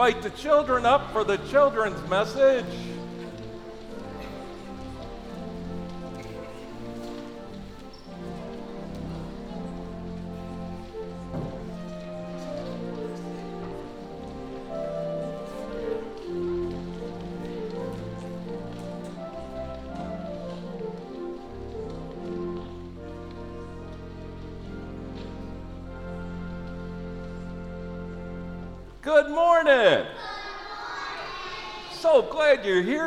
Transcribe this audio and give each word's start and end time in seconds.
Invite 0.00 0.22
the 0.22 0.30
children 0.30 0.86
up 0.86 1.12
for 1.12 1.24
the 1.24 1.36
children's 1.50 2.08
message. 2.08 2.64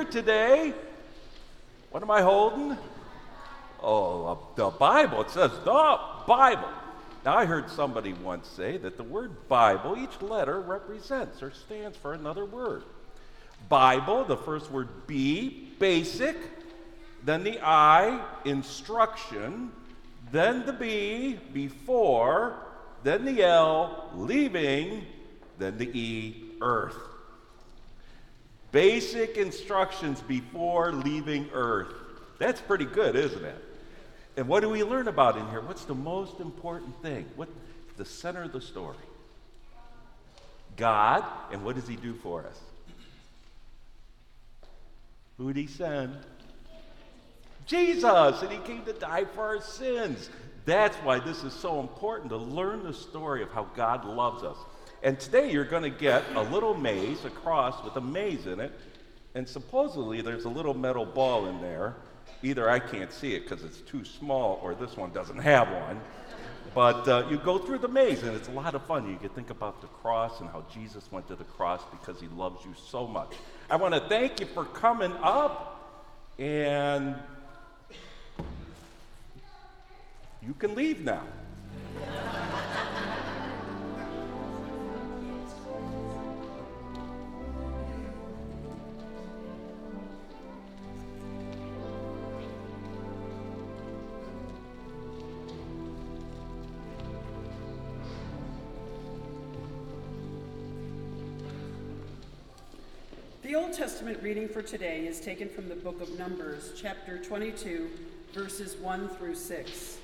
Here 0.03 0.11
today. 0.11 0.73
What 1.91 2.03
am 2.03 2.11
I 2.11 2.21
holding? 2.21 2.77
Oh, 3.81 4.47
the 4.55 4.69
Bible. 4.69 5.21
It 5.21 5.29
says 5.29 5.51
the 5.63 5.99
Bible. 6.27 6.69
Now, 7.25 7.37
I 7.37 7.45
heard 7.45 7.69
somebody 7.69 8.13
once 8.13 8.47
say 8.47 8.77
that 8.77 8.97
the 8.97 9.03
word 9.03 9.47
Bible, 9.47 9.97
each 9.97 10.21
letter 10.21 10.59
represents 10.59 11.41
or 11.41 11.51
stands 11.51 11.97
for 11.97 12.13
another 12.13 12.43
word. 12.43 12.83
Bible, 13.69 14.25
the 14.25 14.35
first 14.35 14.71
word 14.71 14.89
B, 15.07 15.69
basic, 15.79 16.35
then 17.23 17.43
the 17.43 17.59
I, 17.63 18.21
instruction, 18.43 19.71
then 20.31 20.65
the 20.65 20.73
B, 20.73 21.39
before, 21.53 22.55
then 23.03 23.23
the 23.23 23.43
L, 23.43 24.09
leaving, 24.15 25.05
then 25.57 25.77
the 25.77 25.97
E, 25.97 26.51
earth. 26.61 27.12
Basic 28.73 29.37
instructions 29.37 30.19
before 30.21 30.91
leaving 30.91 31.49
earth. 31.53 31.93
That's 32.39 32.59
pretty 32.59 32.85
good, 32.85 33.15
isn't 33.15 33.45
it? 33.45 33.63
And 34.35 34.47
what 34.47 34.61
do 34.61 34.69
we 34.69 34.83
learn 34.83 35.07
about 35.07 35.37
in 35.37 35.47
here? 35.49 35.61
What's 35.61 35.85
the 35.85 35.93
most 35.93 36.39
important 36.39 36.99
thing? 37.03 37.25
What 37.35 37.49
the 37.97 38.03
center 38.03 38.43
of 38.43 38.51
the 38.51 38.59
story? 38.59 38.97
God, 40.75 41.23
and 41.51 41.63
what 41.63 41.75
does 41.75 41.87
he 41.87 41.95
do 41.95 42.15
for 42.15 42.41
us? 42.47 42.59
Who 45.37 45.53
did 45.53 45.59
he 45.59 45.67
send? 45.67 46.17
Jesus, 47.67 48.41
and 48.41 48.51
he 48.51 48.57
came 48.57 48.83
to 48.85 48.93
die 48.93 49.25
for 49.25 49.41
our 49.41 49.61
sins. 49.61 50.31
That's 50.65 50.95
why 50.97 51.19
this 51.19 51.43
is 51.43 51.53
so 51.53 51.79
important 51.79 52.29
to 52.29 52.37
learn 52.37 52.83
the 52.83 52.93
story 52.93 53.43
of 53.43 53.51
how 53.51 53.65
God 53.75 54.05
loves 54.05 54.43
us. 54.43 54.57
And 55.03 55.19
today 55.19 55.51
you're 55.51 55.65
going 55.65 55.83
to 55.83 55.89
get 55.89 56.23
a 56.33 56.41
little 56.43 56.73
maze, 56.73 57.25
a 57.25 57.29
cross 57.29 57.83
with 57.83 57.97
a 57.97 58.01
maze 58.01 58.47
in 58.47 58.61
it, 58.61 58.71
and 59.35 59.45
supposedly 59.45 60.21
there's 60.21 60.45
a 60.45 60.49
little 60.49 60.73
metal 60.73 61.05
ball 61.05 61.47
in 61.47 61.59
there. 61.59 61.95
Either 62.41 62.69
I 62.69 62.79
can't 62.79 63.11
see 63.11 63.35
it 63.35 63.43
because 63.43 63.65
it's 63.65 63.81
too 63.81 64.05
small, 64.05 64.61
or 64.63 64.73
this 64.73 64.95
one 64.95 65.11
doesn't 65.11 65.39
have 65.39 65.69
one. 65.69 65.99
But 66.73 67.07
uh, 67.07 67.27
you 67.29 67.37
go 67.37 67.57
through 67.57 67.79
the 67.79 67.89
maze, 67.89 68.23
and 68.23 68.33
it's 68.33 68.47
a 68.47 68.51
lot 68.51 68.75
of 68.75 68.85
fun. 68.85 69.09
You 69.09 69.17
can 69.17 69.27
think 69.29 69.49
about 69.49 69.81
the 69.81 69.87
cross 69.87 70.39
and 70.39 70.49
how 70.49 70.63
Jesus 70.73 71.11
went 71.11 71.27
to 71.27 71.35
the 71.35 71.43
cross 71.43 71.81
because 71.91 72.21
he 72.21 72.27
loves 72.29 72.63
you 72.65 72.73
so 72.87 73.05
much. 73.05 73.33
I 73.69 73.75
want 73.75 73.93
to 73.93 73.99
thank 74.07 74.39
you 74.39 74.45
for 74.45 74.63
coming 74.63 75.11
up, 75.21 75.99
and 76.39 77.15
you 80.41 80.53
can 80.53 80.75
leave 80.75 81.01
now. 81.01 81.23
Testament 104.03 104.21
reading 104.25 104.49
for 104.49 104.61
today 104.61 105.07
is 105.07 105.21
taken 105.21 105.47
from 105.47 105.69
the 105.69 105.75
book 105.75 106.01
of 106.01 106.19
Numbers, 106.19 106.73
chapter 106.75 107.17
22, 107.17 107.89
verses 108.33 108.75
1 108.75 109.07
through 109.07 109.35
6. 109.35 109.97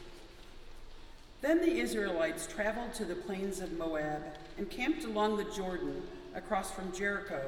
Then 1.41 1.59
the 1.59 1.81
Israelites 1.81 2.47
traveled 2.47 2.93
to 2.93 3.03
the 3.03 3.15
plains 3.15 3.59
of 3.59 3.77
Moab 3.77 4.23
and 4.57 4.69
camped 4.69 5.03
along 5.03 5.35
the 5.35 5.43
Jordan 5.53 6.01
across 6.33 6.71
from 6.71 6.93
Jericho. 6.93 7.41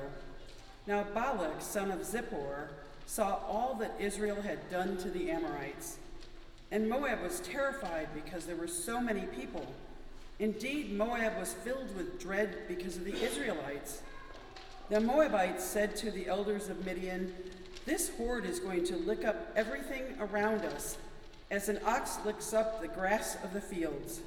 Now 0.87 1.05
Balak, 1.13 1.61
son 1.61 1.89
of 1.89 2.01
Zippor, 2.01 2.67
saw 3.05 3.39
all 3.47 3.75
that 3.75 3.95
Israel 3.97 4.41
had 4.41 4.69
done 4.69 4.97
to 4.97 5.09
the 5.09 5.31
Amorites. 5.31 5.99
And 6.69 6.89
Moab 6.89 7.21
was 7.21 7.39
terrified 7.39 8.09
because 8.13 8.45
there 8.45 8.57
were 8.57 8.67
so 8.67 8.99
many 8.99 9.21
people. 9.21 9.73
Indeed, 10.37 10.91
Moab 10.91 11.39
was 11.39 11.53
filled 11.53 11.95
with 11.95 12.19
dread 12.19 12.67
because 12.67 12.97
of 12.97 13.05
the 13.05 13.15
Israelites. 13.23 14.01
The 14.91 14.99
Moabites 14.99 15.63
said 15.63 15.95
to 15.95 16.11
the 16.11 16.27
elders 16.27 16.67
of 16.67 16.85
Midian, 16.85 17.33
This 17.85 18.09
horde 18.17 18.43
is 18.43 18.59
going 18.59 18.83
to 18.83 18.97
lick 18.97 19.23
up 19.23 19.49
everything 19.55 20.03
around 20.19 20.65
us, 20.65 20.97
as 21.49 21.69
an 21.69 21.79
ox 21.85 22.17
licks 22.25 22.53
up 22.53 22.81
the 22.81 22.89
grass 22.89 23.37
of 23.41 23.53
the 23.53 23.61
fields. 23.61 24.19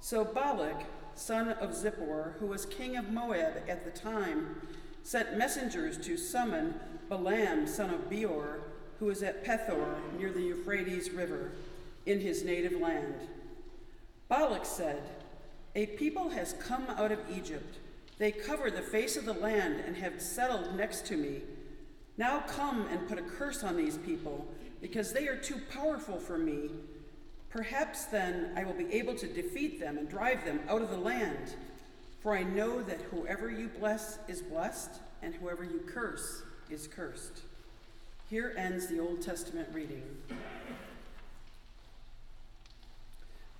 So 0.00 0.24
Balak, 0.24 0.86
son 1.14 1.50
of 1.50 1.70
Zippor, 1.70 2.32
who 2.40 2.46
was 2.46 2.66
king 2.66 2.96
of 2.96 3.10
Moab 3.10 3.62
at 3.68 3.84
the 3.84 3.96
time, 3.96 4.60
sent 5.04 5.38
messengers 5.38 5.98
to 5.98 6.16
summon 6.16 6.74
Balaam, 7.08 7.68
son 7.68 7.90
of 7.90 8.10
Beor, 8.10 8.62
who 8.98 9.06
was 9.06 9.22
at 9.22 9.44
Pethor 9.44 9.98
near 10.18 10.32
the 10.32 10.42
Euphrates 10.42 11.10
River, 11.10 11.52
in 12.06 12.18
his 12.18 12.42
native 12.42 12.80
land. 12.80 13.14
Balak 14.28 14.64
said, 14.64 15.02
A 15.76 15.86
people 15.86 16.30
has 16.30 16.54
come 16.54 16.86
out 16.88 17.12
of 17.12 17.20
Egypt 17.32 17.78
they 18.18 18.32
cover 18.32 18.70
the 18.70 18.82
face 18.82 19.16
of 19.16 19.26
the 19.26 19.34
land 19.34 19.82
and 19.86 19.96
have 19.96 20.20
settled 20.20 20.74
next 20.74 21.06
to 21.06 21.16
me. 21.16 21.42
Now 22.16 22.40
come 22.40 22.86
and 22.90 23.06
put 23.08 23.18
a 23.18 23.22
curse 23.22 23.62
on 23.62 23.76
these 23.76 23.98
people, 23.98 24.48
because 24.80 25.12
they 25.12 25.28
are 25.28 25.36
too 25.36 25.60
powerful 25.70 26.18
for 26.18 26.38
me. 26.38 26.70
Perhaps 27.50 28.06
then 28.06 28.52
I 28.56 28.64
will 28.64 28.74
be 28.74 28.92
able 28.92 29.14
to 29.16 29.26
defeat 29.26 29.80
them 29.80 29.98
and 29.98 30.08
drive 30.08 30.44
them 30.44 30.60
out 30.68 30.80
of 30.80 30.90
the 30.90 30.96
land. 30.96 31.56
For 32.20 32.34
I 32.34 32.42
know 32.42 32.82
that 32.82 33.02
whoever 33.02 33.50
you 33.50 33.68
bless 33.68 34.18
is 34.28 34.40
blessed, 34.40 35.00
and 35.22 35.34
whoever 35.34 35.62
you 35.64 35.80
curse 35.86 36.42
is 36.70 36.86
cursed. 36.86 37.42
Here 38.30 38.54
ends 38.56 38.86
the 38.86 38.98
Old 38.98 39.20
Testament 39.20 39.68
reading. 39.72 40.02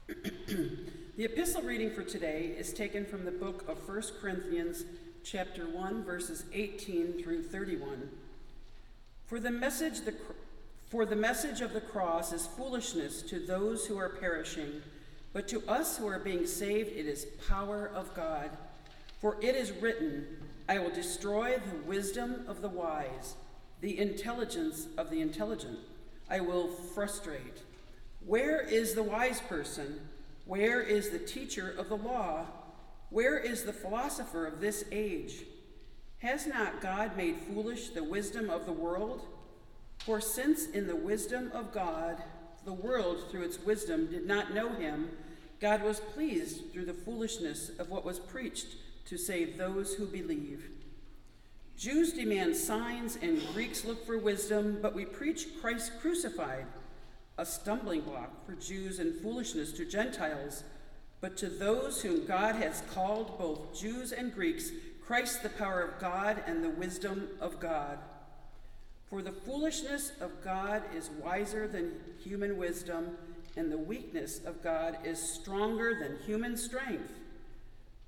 The 1.16 1.24
epistle 1.24 1.62
reading 1.62 1.92
for 1.92 2.02
today 2.02 2.54
is 2.58 2.74
taken 2.74 3.06
from 3.06 3.24
the 3.24 3.30
book 3.30 3.64
of 3.68 3.88
1 3.88 4.02
Corinthians, 4.20 4.84
chapter 5.24 5.66
1, 5.66 6.04
verses 6.04 6.44
18 6.52 7.22
through 7.22 7.44
31. 7.44 8.10
For 9.24 9.40
the 9.40 9.50
message 9.50 10.02
the, 10.02 10.12
for 10.90 11.06
the 11.06 11.16
message 11.16 11.62
of 11.62 11.72
the 11.72 11.80
cross 11.80 12.34
is 12.34 12.46
foolishness 12.46 13.22
to 13.22 13.38
those 13.38 13.86
who 13.86 13.96
are 13.96 14.10
perishing, 14.10 14.82
but 15.32 15.48
to 15.48 15.66
us 15.66 15.96
who 15.96 16.06
are 16.06 16.18
being 16.18 16.44
saved 16.44 16.90
it 16.90 17.06
is 17.06 17.28
power 17.48 17.90
of 17.94 18.12
God. 18.12 18.50
For 19.18 19.38
it 19.40 19.56
is 19.56 19.72
written, 19.72 20.26
I 20.68 20.80
will 20.80 20.90
destroy 20.90 21.56
the 21.56 21.88
wisdom 21.88 22.44
of 22.46 22.60
the 22.60 22.68
wise, 22.68 23.36
the 23.80 23.98
intelligence 23.98 24.86
of 24.98 25.08
the 25.08 25.22
intelligent. 25.22 25.78
I 26.28 26.40
will 26.40 26.68
frustrate. 26.68 27.62
Where 28.26 28.60
is 28.60 28.92
the 28.92 29.02
wise 29.02 29.40
person? 29.40 29.98
Where 30.46 30.80
is 30.80 31.10
the 31.10 31.18
teacher 31.18 31.74
of 31.76 31.88
the 31.88 31.96
law? 31.96 32.46
Where 33.10 33.38
is 33.38 33.64
the 33.64 33.72
philosopher 33.72 34.46
of 34.46 34.60
this 34.60 34.84
age? 34.90 35.44
Has 36.18 36.46
not 36.46 36.80
God 36.80 37.16
made 37.16 37.36
foolish 37.36 37.90
the 37.90 38.04
wisdom 38.04 38.48
of 38.48 38.64
the 38.64 38.72
world? 38.72 39.26
For 40.04 40.20
since 40.20 40.66
in 40.66 40.86
the 40.86 40.96
wisdom 40.96 41.50
of 41.52 41.72
God, 41.72 42.22
the 42.64 42.72
world 42.72 43.24
through 43.30 43.42
its 43.42 43.58
wisdom 43.60 44.06
did 44.06 44.26
not 44.26 44.54
know 44.54 44.72
him, 44.72 45.10
God 45.60 45.82
was 45.82 46.00
pleased 46.00 46.72
through 46.72 46.86
the 46.86 46.94
foolishness 46.94 47.70
of 47.78 47.90
what 47.90 48.04
was 48.04 48.18
preached 48.18 48.76
to 49.06 49.16
save 49.16 49.56
those 49.56 49.94
who 49.94 50.06
believe. 50.06 50.70
Jews 51.76 52.12
demand 52.12 52.56
signs 52.56 53.18
and 53.20 53.42
Greeks 53.52 53.84
look 53.84 54.04
for 54.06 54.18
wisdom, 54.18 54.78
but 54.80 54.94
we 54.94 55.04
preach 55.04 55.46
Christ 55.60 55.92
crucified, 56.00 56.66
a 57.38 57.44
stumbling 57.44 58.00
block 58.00 58.46
for 58.46 58.52
Jews 58.52 58.98
and 58.98 59.14
foolishness 59.20 59.72
to 59.72 59.84
Gentiles. 59.84 60.64
But 61.20 61.36
to 61.38 61.48
those 61.48 62.02
whom 62.02 62.26
God 62.26 62.56
has 62.56 62.82
called, 62.92 63.38
both 63.38 63.78
Jews 63.78 64.12
and 64.12 64.34
Greeks, 64.34 64.70
Christ 65.04 65.42
the 65.42 65.48
power 65.48 65.80
of 65.80 66.00
God 66.00 66.42
and 66.46 66.62
the 66.62 66.70
wisdom 66.70 67.28
of 67.40 67.60
God. 67.60 67.98
For 69.08 69.22
the 69.22 69.32
foolishness 69.32 70.12
of 70.20 70.42
God 70.42 70.82
is 70.94 71.10
wiser 71.22 71.68
than 71.68 71.92
human 72.22 72.56
wisdom, 72.56 73.16
and 73.56 73.70
the 73.70 73.78
weakness 73.78 74.40
of 74.44 74.62
God 74.62 74.98
is 75.04 75.20
stronger 75.20 75.94
than 75.94 76.18
human 76.26 76.56
strength. 76.56 77.12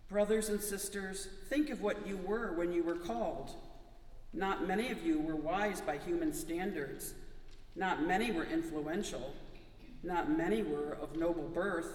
Brothers 0.08 0.48
and 0.48 0.60
sisters, 0.60 1.28
think 1.48 1.70
of 1.70 1.82
what 1.82 2.06
you 2.06 2.16
were 2.16 2.52
when 2.54 2.72
you 2.72 2.82
were 2.82 2.96
called. 2.96 3.52
Not 4.32 4.66
many 4.66 4.90
of 4.90 5.04
you 5.04 5.20
were 5.20 5.36
wise 5.36 5.80
by 5.80 5.98
human 5.98 6.34
standards. 6.34 7.14
Not 7.76 8.06
many 8.06 8.30
were 8.30 8.44
influential. 8.44 9.34
Not 10.02 10.36
many 10.36 10.62
were 10.62 10.96
of 11.00 11.16
noble 11.16 11.48
birth. 11.48 11.92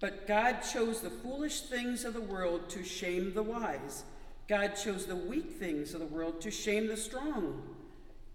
But 0.00 0.26
God 0.26 0.60
chose 0.60 1.00
the 1.00 1.10
foolish 1.10 1.62
things 1.62 2.04
of 2.04 2.14
the 2.14 2.20
world 2.20 2.68
to 2.70 2.84
shame 2.84 3.32
the 3.34 3.42
wise. 3.42 4.04
God 4.48 4.74
chose 4.76 5.06
the 5.06 5.16
weak 5.16 5.58
things 5.58 5.94
of 5.94 6.00
the 6.00 6.06
world 6.06 6.40
to 6.42 6.50
shame 6.50 6.88
the 6.88 6.96
strong. 6.96 7.62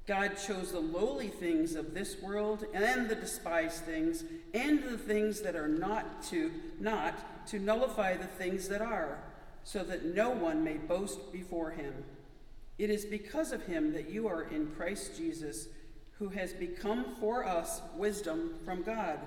God 0.08 0.38
chose 0.44 0.72
the 0.72 0.80
lowly 0.80 1.28
things 1.28 1.76
of 1.76 1.94
this 1.94 2.20
world 2.20 2.66
and 2.74 3.08
the 3.08 3.16
despised 3.16 3.84
things 3.84 4.24
and 4.56 4.84
the 4.84 4.98
things 4.98 5.42
that 5.42 5.56
are 5.56 5.68
not 5.68 6.24
to 6.24 6.52
not 6.80 7.46
to 7.50 7.60
nullify 7.60 8.18
the 8.18 8.26
things 8.26 8.68
that 8.70 8.82
are, 8.82 9.20
so 9.64 9.84
that 9.84 10.06
no 10.06 10.32
one 10.32 10.64
may 10.64 10.78
boast 10.78 11.32
before 11.32 11.70
him. 11.70 11.94
It 12.80 12.90
is 12.90 13.06
because 13.06 13.52
of 13.52 13.68
him 13.68 13.94
that 13.94 14.10
you 14.10 14.28
are 14.28 14.44
in 14.44 14.72
Christ 14.76 15.16
Jesus, 15.16 15.68
who 16.20 16.28
has 16.30 16.52
become 16.54 17.16
for 17.20 17.46
us 17.46 17.82
wisdom 17.96 18.52
from 18.66 18.84
God. 18.84 19.20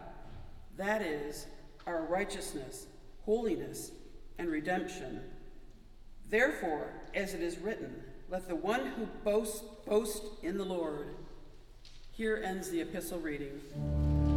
That 0.76 1.00
is 1.02 1.46
our 1.86 2.02
righteousness, 2.02 2.86
holiness, 3.24 3.90
and 4.38 4.48
redemption. 4.48 5.20
Therefore, 6.28 6.92
as 7.14 7.34
it 7.34 7.42
is 7.42 7.58
written, 7.58 8.02
let 8.28 8.46
the 8.46 8.56
one 8.56 8.86
who 8.86 9.06
boasts 9.24 9.62
boast 9.86 10.22
in 10.42 10.58
the 10.58 10.64
Lord. 10.64 11.14
Here 12.12 12.42
ends 12.44 12.70
the 12.70 12.82
epistle 12.82 13.18
reading. 13.18 14.31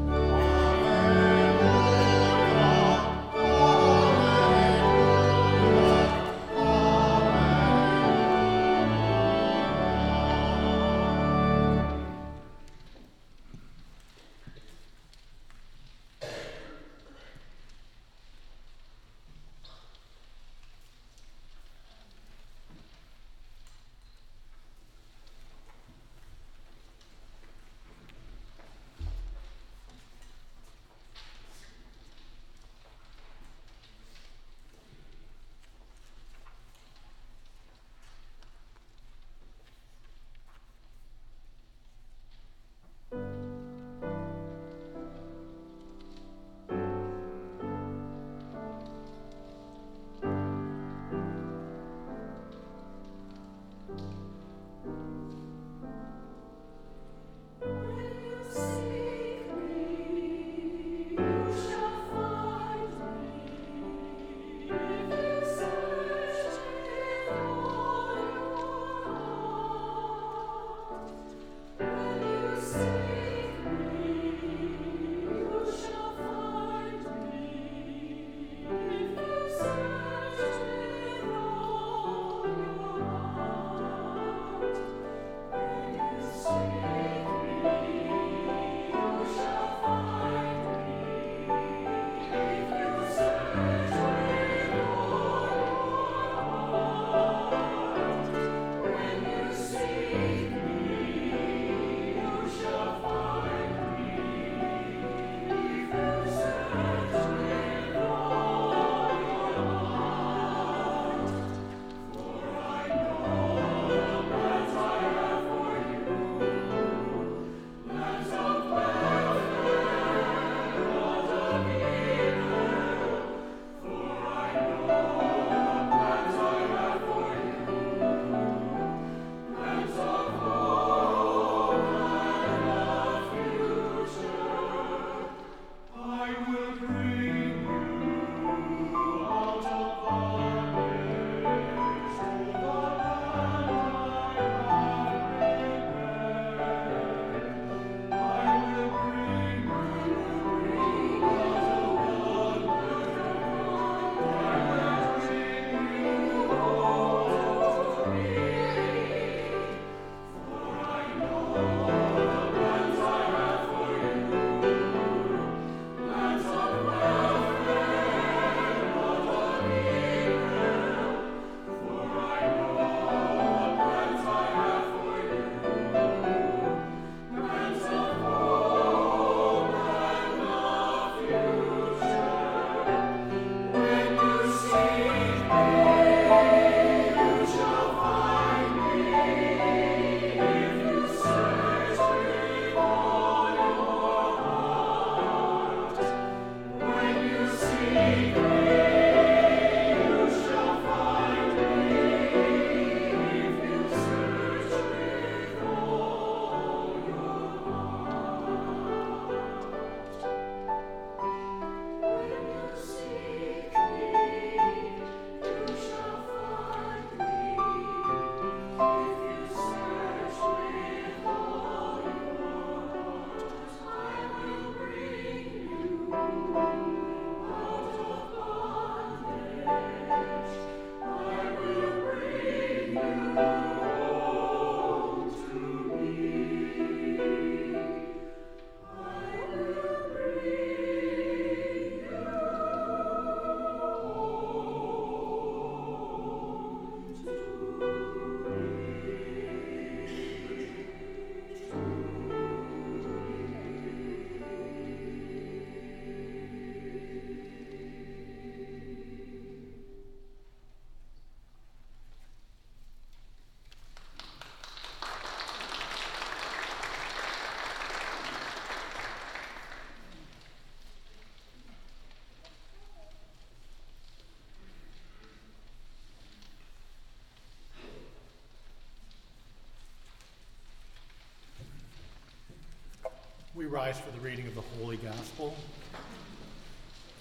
Rise 283.76 284.00
for 284.00 284.12
the 284.12 284.20
reading 284.22 284.48
of 284.48 284.56
the 284.56 284.64
Holy 284.80 284.96
Gospel. 284.96 285.54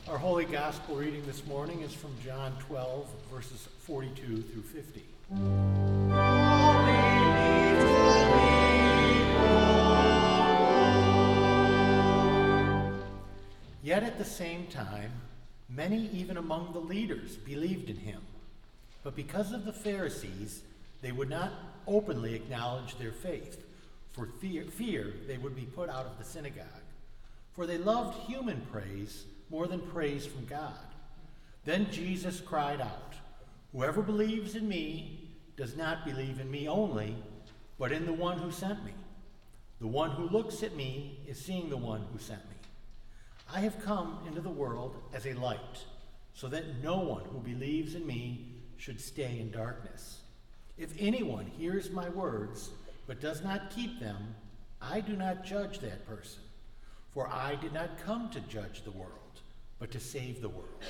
Our 0.09 0.17
Holy 0.17 0.45
Gospel 0.45 0.95
reading 0.95 1.27
this 1.27 1.45
morning 1.47 1.81
is 1.81 1.93
from 1.93 2.15
John 2.25 2.57
12, 2.69 3.09
verses 3.29 3.69
42 3.81 4.43
through 4.43 4.63
50. 4.63 5.03
Yet 13.83 14.05
at 14.05 14.17
the 14.17 14.25
same 14.25 14.69
time, 14.69 15.11
many 15.69 16.09
even 16.13 16.37
among 16.37 16.73
the 16.73 16.79
leaders 16.79 17.35
believed 17.35 17.91
in 17.91 17.97
him. 17.97 18.21
But 19.03 19.17
because 19.17 19.51
of 19.51 19.65
the 19.65 19.73
Pharisees, 19.73 20.63
they 21.03 21.11
would 21.11 21.31
not 21.31 21.53
openly 21.89 22.37
acknowledge 22.37 22.97
their 22.97 23.11
faith, 23.11 23.61
for 24.15 24.27
fear, 24.41 24.65
fear 24.65 25.13
they 25.27 25.39
would 25.39 25.57
be 25.57 25.67
put 25.67 25.91
out 25.91 26.07
of 26.07 26.17
the 26.19 26.25
synagogue. 26.25 26.65
For 27.53 27.67
they 27.67 27.79
loved 27.79 28.17
human 28.27 28.63
praise 28.73 29.25
more 29.51 29.67
than 29.67 29.81
praise 29.81 30.25
from 30.25 30.47
God. 30.47 30.73
Then 31.65 31.91
Jesus 31.91 32.41
cried 32.41 32.81
out, 32.81 33.15
Whoever 33.73 34.03
believes 34.03 34.55
in 34.55 34.69
me 34.69 35.31
does 35.57 35.77
not 35.77 36.05
believe 36.05 36.39
in 36.41 36.51
me 36.51 36.69
only, 36.69 37.17
but 37.79 37.93
in 37.93 38.07
the 38.07 38.13
one 38.13 38.39
who 38.39 38.53
sent 38.53 38.85
me. 38.85 38.93
The 39.81 39.87
one 39.89 40.11
who 40.11 40.29
looks 40.29 40.63
at 40.63 40.77
me 40.77 41.19
is 41.27 41.39
seeing 41.39 41.69
the 41.69 41.77
one 41.77 42.07
who 42.13 42.19
sent 42.19 42.45
me. 42.49 42.57
I 43.53 43.61
have 43.61 43.85
come 43.85 44.21
into 44.27 44.41
the 44.41 44.49
world 44.49 44.97
as 45.13 45.27
a 45.27 45.35
light, 45.35 45.85
so 46.35 46.49
that 46.49 46.83
no 46.83 46.99
one 46.99 47.25
who 47.25 47.39
believes 47.39 47.95
in 47.95 48.07
me 48.07 48.47
should 48.77 49.01
stay 49.01 49.39
in 49.41 49.51
darkness. 49.51 50.21
If 50.79 50.95
anyone 50.99 51.47
hears 51.47 51.91
my 51.91 52.09
words 52.09 52.71
but 53.07 53.21
does 53.21 53.43
not 53.43 53.71
keep 53.71 54.01
them, 54.01 54.35
I 54.81 55.01
do 55.01 55.17
not 55.17 55.45
judge 55.45 55.79
that 55.81 56.07
person. 56.07 56.43
For 57.13 57.29
I 57.29 57.55
did 57.55 57.73
not 57.73 57.99
come 58.05 58.29
to 58.31 58.41
judge 58.41 58.83
the 58.83 58.91
world, 58.91 59.41
but 59.79 59.91
to 59.93 60.01
save 60.01 60.41
the 60.41 60.49
world. 60.49 60.83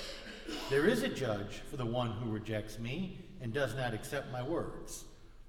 There 0.71 0.87
is 0.87 1.03
a 1.03 1.09
judge 1.09 1.63
for 1.71 1.77
the 1.77 1.87
one 1.87 2.13
who 2.13 2.31
rejects 2.31 2.79
me 2.79 3.19
and 3.41 3.53
does 3.53 3.75
not 3.75 3.95
accept 3.95 4.33
my 4.33 4.43
words. 4.43 5.05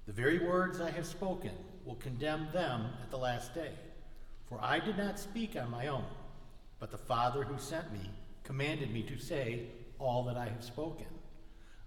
The 0.06 0.12
very 0.12 0.38
words 0.38 0.80
I 0.80 0.90
have 0.90 1.06
spoken 1.06 1.52
will 1.84 1.96
condemn 1.96 2.48
them 2.52 2.86
at 3.02 3.10
the 3.10 3.16
last 3.16 3.54
day. 3.54 3.72
For 4.48 4.60
I 4.62 4.78
did 4.78 4.96
not 4.96 5.18
speak 5.18 5.56
on 5.56 5.70
my 5.70 5.88
own, 5.88 6.04
but 6.78 6.90
the 6.90 6.98
Father 6.98 7.42
who 7.42 7.58
sent 7.58 7.92
me 7.92 8.10
commanded 8.44 8.92
me 8.92 9.02
to 9.02 9.18
say 9.18 9.66
all 9.98 10.24
that 10.24 10.36
I 10.36 10.46
have 10.46 10.62
spoken. 10.62 11.06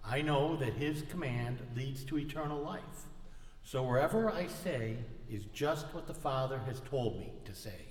I 0.04 0.22
know 0.22 0.56
that 0.58 0.74
his 0.74 1.04
command 1.04 1.60
leads 1.76 2.04
to 2.06 2.18
eternal 2.18 2.60
life. 2.60 2.82
So 3.72 3.84
wherever 3.84 4.32
I 4.32 4.48
say 4.48 4.98
is 5.30 5.46
just 5.54 5.94
what 5.94 6.08
the 6.08 6.14
Father 6.16 6.58
has 6.66 6.80
told 6.90 7.20
me 7.20 7.34
to 7.46 7.54
say. 7.54 7.86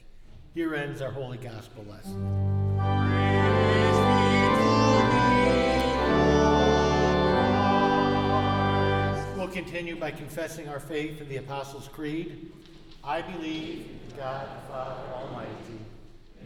Here 0.52 0.74
ends 0.74 1.00
our 1.00 1.12
holy 1.12 1.38
gospel 1.38 1.84
lesson. 1.88 2.20
We'll 9.36 9.46
continue 9.46 9.94
by 9.94 10.10
confessing 10.10 10.68
our 10.68 10.80
faith 10.80 11.20
in 11.20 11.28
the 11.28 11.36
Apostles' 11.36 11.86
Creed. 11.86 12.50
I 13.04 13.22
believe 13.22 13.86
in 14.10 14.16
God 14.16 14.48
the 14.48 14.72
Father 14.72 15.12
Almighty, 15.14 15.78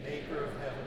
maker 0.03 0.43
of 0.43 0.59
heaven 0.59 0.82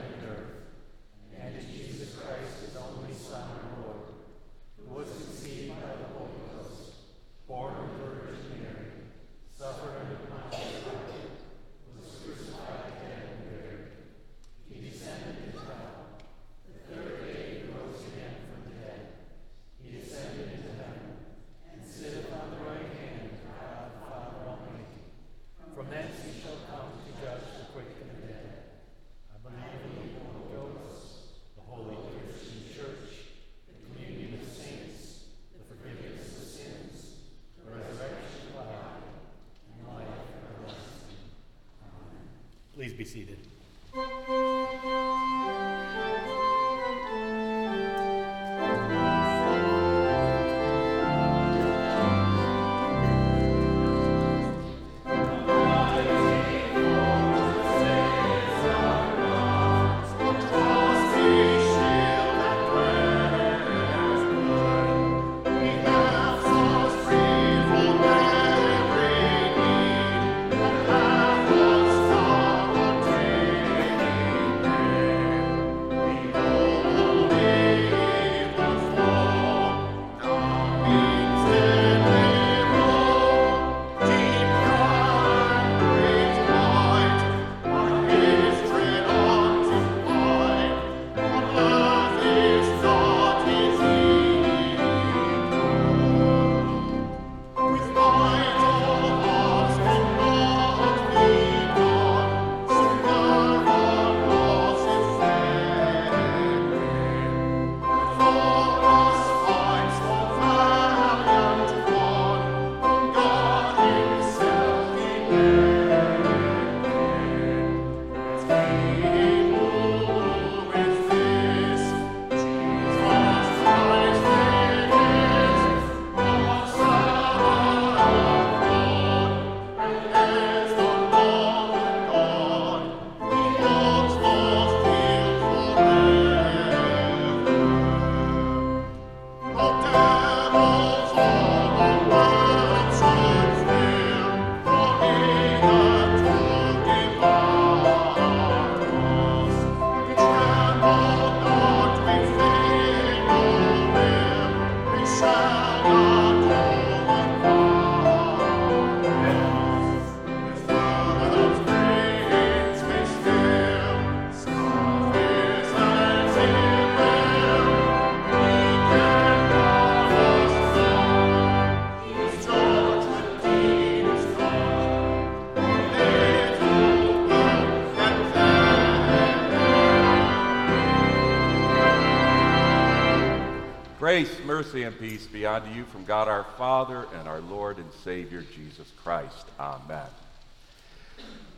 mercy, 184.56 184.84
and 184.84 184.98
peace 184.98 185.26
be 185.26 185.44
unto 185.44 185.68
you 185.68 185.84
from 185.84 186.02
God 186.06 186.28
our 186.28 186.44
Father 186.56 187.06
and 187.18 187.28
our 187.28 187.40
Lord 187.40 187.76
and 187.76 187.92
Savior 188.02 188.42
Jesus 188.54 188.90
Christ. 189.04 189.44
Amen. 189.60 190.06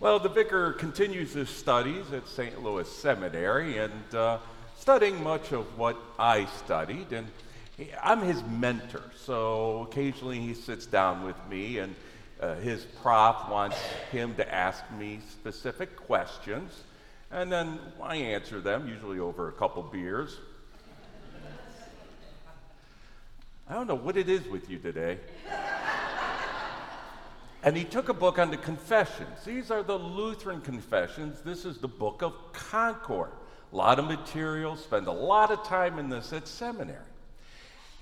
Well, 0.00 0.18
the 0.18 0.28
vicar 0.28 0.72
continues 0.72 1.32
his 1.32 1.48
studies 1.48 2.12
at 2.12 2.26
St. 2.26 2.60
Louis 2.60 2.90
Seminary 2.90 3.78
and 3.78 3.92
uh, 4.12 4.38
studying 4.76 5.22
much 5.22 5.52
of 5.52 5.78
what 5.78 5.96
I 6.18 6.46
studied. 6.46 7.12
And 7.12 7.28
I'm 8.02 8.20
his 8.22 8.42
mentor, 8.42 9.04
so 9.16 9.86
occasionally 9.88 10.40
he 10.40 10.54
sits 10.54 10.84
down 10.84 11.22
with 11.22 11.36
me, 11.48 11.78
and 11.78 11.94
uh, 12.40 12.56
his 12.56 12.82
prof 13.00 13.48
wants 13.48 13.76
him 14.10 14.34
to 14.34 14.52
ask 14.52 14.82
me 14.98 15.20
specific 15.30 15.94
questions, 15.94 16.72
and 17.30 17.52
then 17.52 17.78
I 18.02 18.16
answer 18.16 18.60
them, 18.60 18.88
usually 18.88 19.20
over 19.20 19.46
a 19.46 19.52
couple 19.52 19.84
beers. 19.84 20.36
I 23.70 23.74
don't 23.74 23.86
know 23.86 23.94
what 23.94 24.16
it 24.16 24.30
is 24.30 24.46
with 24.48 24.70
you 24.70 24.78
today. 24.78 25.18
and 27.62 27.76
he 27.76 27.84
took 27.84 28.08
a 28.08 28.14
book 28.14 28.38
on 28.38 28.50
the 28.50 28.56
confessions. 28.56 29.44
These 29.44 29.70
are 29.70 29.82
the 29.82 29.98
Lutheran 29.98 30.62
confessions. 30.62 31.42
This 31.42 31.66
is 31.66 31.76
the 31.76 31.88
Book 31.88 32.22
of 32.22 32.32
Concord. 32.54 33.30
A 33.70 33.76
lot 33.76 33.98
of 33.98 34.06
material, 34.06 34.74
spend 34.74 35.06
a 35.06 35.12
lot 35.12 35.50
of 35.50 35.64
time 35.64 35.98
in 35.98 36.08
this 36.08 36.32
at 36.32 36.48
seminary. 36.48 36.96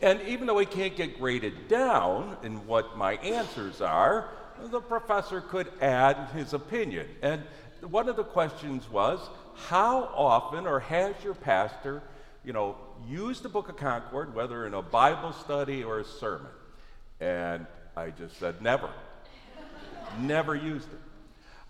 And 0.00 0.20
even 0.22 0.46
though 0.46 0.59
he 0.59 0.66
can't 0.66 0.94
get 0.94 1.18
graded 1.18 1.66
down 1.66 2.37
in 2.44 2.64
what 2.68 2.96
my 2.96 3.14
answers 3.14 3.81
are, 3.81 4.29
the 4.70 4.81
professor 4.81 5.40
could 5.40 5.66
add 5.81 6.29
his 6.33 6.52
opinion. 6.52 7.09
And 7.22 7.42
one 7.81 8.09
of 8.09 8.14
the 8.14 8.22
questions 8.22 8.88
was, 8.88 9.18
how 9.57 10.05
often 10.14 10.64
or 10.64 10.79
has 10.79 11.16
your 11.24 11.35
pastor, 11.35 12.02
you 12.44 12.52
know, 12.52 12.76
used 13.09 13.42
the 13.42 13.48
Book 13.48 13.68
of 13.68 13.76
Concord, 13.76 14.35
whether 14.35 14.66
in 14.66 14.74
a 14.74 14.82
Bible 14.82 15.32
study 15.32 15.85
or 15.85 16.00
a 16.00 16.04
sermon? 16.04 16.50
And 17.20 17.66
I 17.96 18.11
just 18.11 18.38
said, 18.38 18.61
never. 18.62 18.90
never 20.20 20.54
used 20.54 20.92
it. 20.92 21.00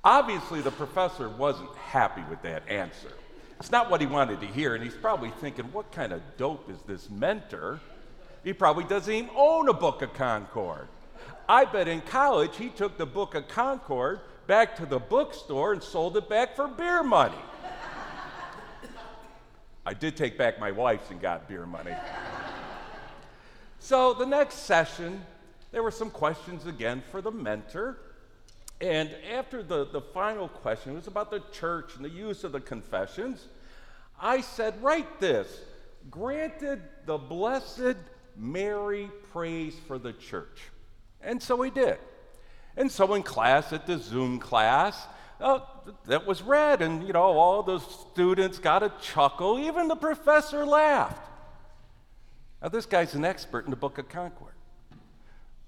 Obviously, 0.04 0.60
the 0.60 0.70
professor 0.70 1.28
wasn't 1.28 1.74
happy 1.76 2.22
with 2.30 2.42
that 2.42 2.68
answer. 2.68 3.12
It's 3.58 3.70
not 3.70 3.90
what 3.90 4.00
he 4.00 4.06
wanted 4.06 4.40
to 4.40 4.46
hear, 4.46 4.74
and 4.74 4.84
he's 4.84 4.94
probably 4.94 5.30
thinking, 5.40 5.64
what 5.72 5.90
kind 5.90 6.12
of 6.12 6.20
dope 6.36 6.70
is 6.70 6.78
this 6.86 7.08
mentor? 7.10 7.80
He 8.44 8.52
probably 8.52 8.84
doesn't 8.84 9.12
even 9.12 9.30
own 9.34 9.68
a 9.68 9.72
book 9.72 10.02
of 10.02 10.14
Concord. 10.14 10.86
I 11.48 11.64
bet 11.64 11.88
in 11.88 12.00
college 12.02 12.56
he 12.56 12.68
took 12.68 12.98
the 12.98 13.06
book 13.06 13.34
of 13.34 13.48
Concord 13.48 14.20
back 14.46 14.76
to 14.76 14.86
the 14.86 14.98
bookstore 14.98 15.72
and 15.72 15.82
sold 15.82 16.16
it 16.16 16.28
back 16.28 16.54
for 16.54 16.68
beer 16.68 17.02
money. 17.02 17.34
I 19.88 19.94
did 19.94 20.16
take 20.16 20.36
back 20.36 20.58
my 20.58 20.72
wife's 20.72 21.12
and 21.12 21.20
got 21.20 21.46
beer 21.46 21.64
money. 21.64 21.94
so 23.78 24.14
the 24.14 24.26
next 24.26 24.54
session, 24.66 25.24
there 25.70 25.80
were 25.80 25.92
some 25.92 26.10
questions 26.10 26.66
again 26.66 27.04
for 27.12 27.22
the 27.22 27.30
mentor. 27.30 27.98
And 28.80 29.14
after 29.32 29.62
the, 29.62 29.86
the 29.86 30.00
final 30.00 30.48
question, 30.48 30.92
it 30.92 30.96
was 30.96 31.06
about 31.06 31.30
the 31.30 31.40
church 31.52 31.94
and 31.94 32.04
the 32.04 32.10
use 32.10 32.42
of 32.42 32.50
the 32.50 32.60
confessions. 32.60 33.46
I 34.20 34.40
said, 34.40 34.82
Write 34.82 35.20
this 35.20 35.60
granted 36.10 36.82
the 37.04 37.16
Blessed 37.16 37.96
Mary 38.36 39.08
prays 39.32 39.76
for 39.86 39.98
the 39.98 40.12
church. 40.14 40.62
And 41.20 41.40
so 41.40 41.62
he 41.62 41.70
did. 41.70 41.98
And 42.76 42.90
so 42.90 43.14
in 43.14 43.22
class, 43.22 43.72
at 43.72 43.86
the 43.86 43.98
Zoom 43.98 44.40
class, 44.40 45.06
oh, 45.40 45.64
that 46.06 46.26
was 46.26 46.42
read, 46.42 46.82
and 46.82 47.06
you 47.06 47.12
know, 47.12 47.22
all 47.22 47.62
the 47.62 47.78
students 47.78 48.58
got 48.58 48.82
a 48.82 48.92
chuckle. 49.00 49.58
Even 49.58 49.88
the 49.88 49.96
professor 49.96 50.64
laughed. 50.64 51.28
Now, 52.62 52.68
this 52.68 52.86
guy's 52.86 53.14
an 53.14 53.24
expert 53.24 53.64
in 53.64 53.70
the 53.70 53.76
Book 53.76 53.98
of 53.98 54.08
Concord. 54.08 54.52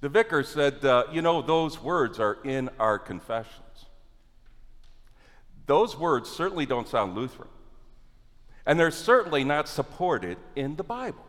The 0.00 0.08
vicar 0.08 0.42
said, 0.42 0.84
uh, 0.84 1.04
You 1.12 1.22
know, 1.22 1.42
those 1.42 1.82
words 1.82 2.18
are 2.18 2.38
in 2.44 2.70
our 2.78 2.98
confessions. 2.98 3.86
Those 5.66 5.98
words 5.98 6.30
certainly 6.30 6.66
don't 6.66 6.88
sound 6.88 7.14
Lutheran. 7.14 7.48
And 8.64 8.78
they're 8.78 8.90
certainly 8.90 9.44
not 9.44 9.68
supported 9.68 10.38
in 10.56 10.76
the 10.76 10.84
Bible. 10.84 11.24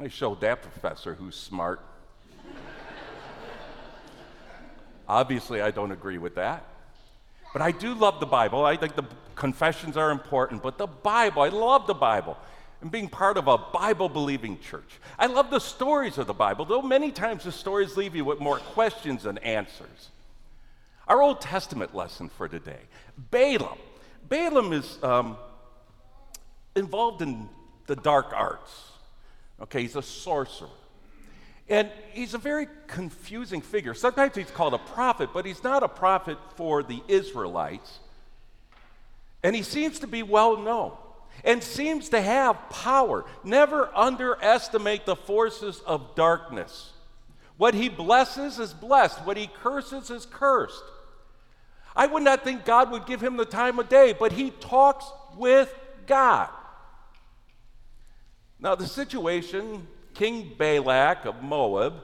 I 0.00 0.08
showed 0.08 0.40
that 0.42 0.62
professor 0.62 1.14
who's 1.14 1.34
smart. 1.34 1.80
Obviously, 5.08 5.60
I 5.60 5.70
don't 5.70 5.92
agree 5.92 6.18
with 6.18 6.36
that. 6.36 6.64
But 7.52 7.62
I 7.62 7.70
do 7.70 7.94
love 7.94 8.20
the 8.20 8.26
Bible. 8.26 8.64
I 8.64 8.76
think 8.76 8.94
the 8.94 9.04
confessions 9.34 9.96
are 9.96 10.10
important, 10.10 10.62
but 10.62 10.78
the 10.78 10.86
Bible, 10.86 11.42
I 11.42 11.48
love 11.48 11.86
the 11.86 11.94
Bible 11.94 12.36
and 12.80 12.90
being 12.90 13.08
part 13.08 13.36
of 13.36 13.48
a 13.48 13.58
Bible 13.58 14.08
believing 14.08 14.58
church. 14.60 15.00
I 15.18 15.26
love 15.26 15.50
the 15.50 15.58
stories 15.58 16.18
of 16.18 16.26
the 16.26 16.34
Bible, 16.34 16.64
though 16.64 16.82
many 16.82 17.10
times 17.10 17.44
the 17.44 17.52
stories 17.52 17.96
leave 17.96 18.14
you 18.14 18.24
with 18.24 18.40
more 18.40 18.58
questions 18.58 19.24
than 19.24 19.38
answers. 19.38 20.10
Our 21.08 21.22
Old 21.22 21.40
Testament 21.40 21.94
lesson 21.94 22.28
for 22.28 22.48
today 22.48 22.80
Balaam. 23.30 23.78
Balaam 24.28 24.72
is 24.72 25.02
um, 25.02 25.36
involved 26.76 27.22
in 27.22 27.48
the 27.86 27.96
dark 27.96 28.32
arts. 28.34 28.92
Okay, 29.60 29.82
he's 29.82 29.96
a 29.96 30.02
sorcerer. 30.02 30.68
And 31.68 31.90
he's 32.12 32.34
a 32.34 32.38
very 32.38 32.66
confusing 32.86 33.60
figure. 33.60 33.92
Sometimes 33.92 34.34
he's 34.34 34.50
called 34.50 34.74
a 34.74 34.78
prophet, 34.78 35.30
but 35.34 35.44
he's 35.44 35.62
not 35.62 35.82
a 35.82 35.88
prophet 35.88 36.38
for 36.56 36.82
the 36.82 37.02
Israelites. 37.08 37.98
And 39.42 39.54
he 39.54 39.62
seems 39.62 39.98
to 40.00 40.06
be 40.06 40.22
well 40.22 40.56
known 40.56 40.92
and 41.44 41.62
seems 41.62 42.08
to 42.08 42.20
have 42.20 42.70
power. 42.70 43.24
Never 43.44 43.94
underestimate 43.94 45.06
the 45.06 45.14
forces 45.16 45.80
of 45.80 46.14
darkness. 46.14 46.92
What 47.56 47.74
he 47.74 47.88
blesses 47.88 48.58
is 48.58 48.72
blessed, 48.72 49.24
what 49.26 49.36
he 49.36 49.48
curses 49.62 50.10
is 50.10 50.26
cursed. 50.26 50.82
I 51.94 52.06
would 52.06 52.22
not 52.22 52.44
think 52.44 52.64
God 52.64 52.90
would 52.92 53.06
give 53.06 53.20
him 53.20 53.36
the 53.36 53.44
time 53.44 53.78
of 53.78 53.88
day, 53.88 54.14
but 54.18 54.32
he 54.32 54.50
talks 54.50 55.04
with 55.36 55.74
God. 56.06 56.48
Now, 58.60 58.74
the 58.74 58.86
situation 58.86 59.86
King 60.18 60.52
Balak 60.58 61.26
of 61.26 61.44
Moab, 61.44 61.94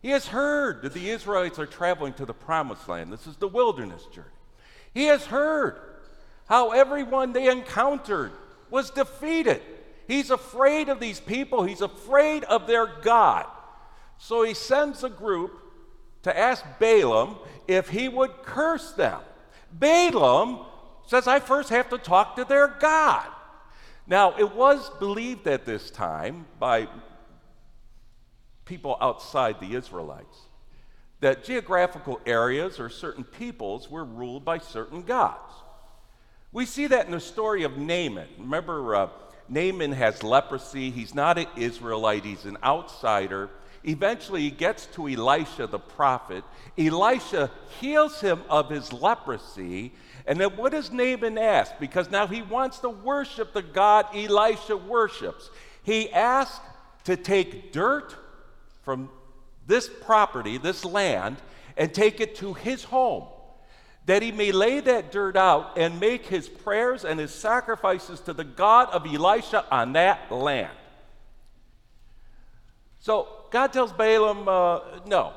he 0.00 0.08
has 0.08 0.26
heard 0.26 0.80
that 0.82 0.94
the 0.94 1.10
Israelites 1.10 1.58
are 1.58 1.66
traveling 1.66 2.14
to 2.14 2.24
the 2.24 2.32
promised 2.32 2.88
land. 2.88 3.12
This 3.12 3.26
is 3.26 3.36
the 3.36 3.46
wilderness 3.46 4.06
journey. 4.06 4.28
He 4.94 5.04
has 5.04 5.26
heard 5.26 5.76
how 6.46 6.70
everyone 6.70 7.34
they 7.34 7.50
encountered 7.50 8.32
was 8.70 8.88
defeated. 8.88 9.60
He's 10.08 10.30
afraid 10.30 10.88
of 10.88 10.98
these 10.98 11.20
people, 11.20 11.62
he's 11.64 11.82
afraid 11.82 12.44
of 12.44 12.66
their 12.66 12.86
God. 12.86 13.44
So 14.16 14.44
he 14.44 14.54
sends 14.54 15.04
a 15.04 15.10
group 15.10 15.52
to 16.22 16.36
ask 16.36 16.64
Balaam 16.78 17.36
if 17.68 17.90
he 17.90 18.08
would 18.08 18.32
curse 18.44 18.92
them. 18.92 19.20
Balaam 19.70 20.64
says, 21.06 21.26
I 21.28 21.38
first 21.38 21.68
have 21.68 21.90
to 21.90 21.98
talk 21.98 22.36
to 22.36 22.44
their 22.44 22.68
God. 22.68 23.26
Now, 24.06 24.38
it 24.38 24.54
was 24.54 24.90
believed 24.98 25.46
at 25.46 25.66
this 25.66 25.90
time 25.90 26.46
by 26.58 26.88
people 28.64 28.96
outside 29.00 29.60
the 29.60 29.74
Israelites 29.74 30.38
that 31.22 31.44
geographical 31.44 32.20
areas 32.26 32.80
or 32.80 32.88
certain 32.88 33.22
peoples 33.22 33.88
were 33.88 34.04
ruled 34.04 34.44
by 34.44 34.58
certain 34.58 35.02
gods. 35.02 35.54
We 36.50 36.66
see 36.66 36.88
that 36.88 37.06
in 37.06 37.12
the 37.12 37.20
story 37.20 37.62
of 37.62 37.78
Naaman. 37.78 38.28
Remember, 38.38 38.94
uh, 38.94 39.08
Naaman 39.48 39.92
has 39.92 40.22
leprosy. 40.24 40.90
He's 40.90 41.14
not 41.14 41.38
an 41.38 41.46
Israelite, 41.56 42.24
he's 42.24 42.44
an 42.44 42.58
outsider. 42.62 43.50
Eventually, 43.84 44.42
he 44.42 44.50
gets 44.50 44.86
to 44.86 45.08
Elisha 45.08 45.66
the 45.66 45.78
prophet. 45.78 46.44
Elisha 46.76 47.50
heals 47.80 48.20
him 48.20 48.42
of 48.48 48.68
his 48.68 48.92
leprosy. 48.92 49.92
And 50.26 50.40
then 50.40 50.50
what 50.56 50.72
does 50.72 50.90
Naaman 50.90 51.38
ask? 51.38 51.72
Because 51.80 52.10
now 52.10 52.26
he 52.26 52.42
wants 52.42 52.80
to 52.80 52.88
worship 52.88 53.52
the 53.52 53.62
God 53.62 54.06
Elisha 54.14 54.76
worships. 54.76 55.50
He 55.84 56.12
asks 56.12 56.60
to 57.04 57.16
take 57.16 57.72
dirt 57.72 58.14
from 58.82 59.10
this 59.66 59.88
property, 59.88 60.58
this 60.58 60.84
land, 60.84 61.36
and 61.76 61.92
take 61.92 62.20
it 62.20 62.36
to 62.36 62.54
his 62.54 62.84
home, 62.84 63.26
that 64.06 64.22
he 64.22 64.32
may 64.32 64.52
lay 64.52 64.80
that 64.80 65.12
dirt 65.12 65.36
out 65.36 65.78
and 65.78 66.00
make 66.00 66.26
his 66.26 66.48
prayers 66.48 67.04
and 67.04 67.20
his 67.20 67.32
sacrifices 67.32 68.20
to 68.20 68.32
the 68.32 68.44
God 68.44 68.90
of 68.90 69.06
Elisha 69.06 69.64
on 69.70 69.92
that 69.92 70.30
land. 70.30 70.76
So 72.98 73.28
God 73.50 73.72
tells 73.72 73.92
Balaam, 73.92 74.48
uh, 74.48 74.80
no, 75.06 75.32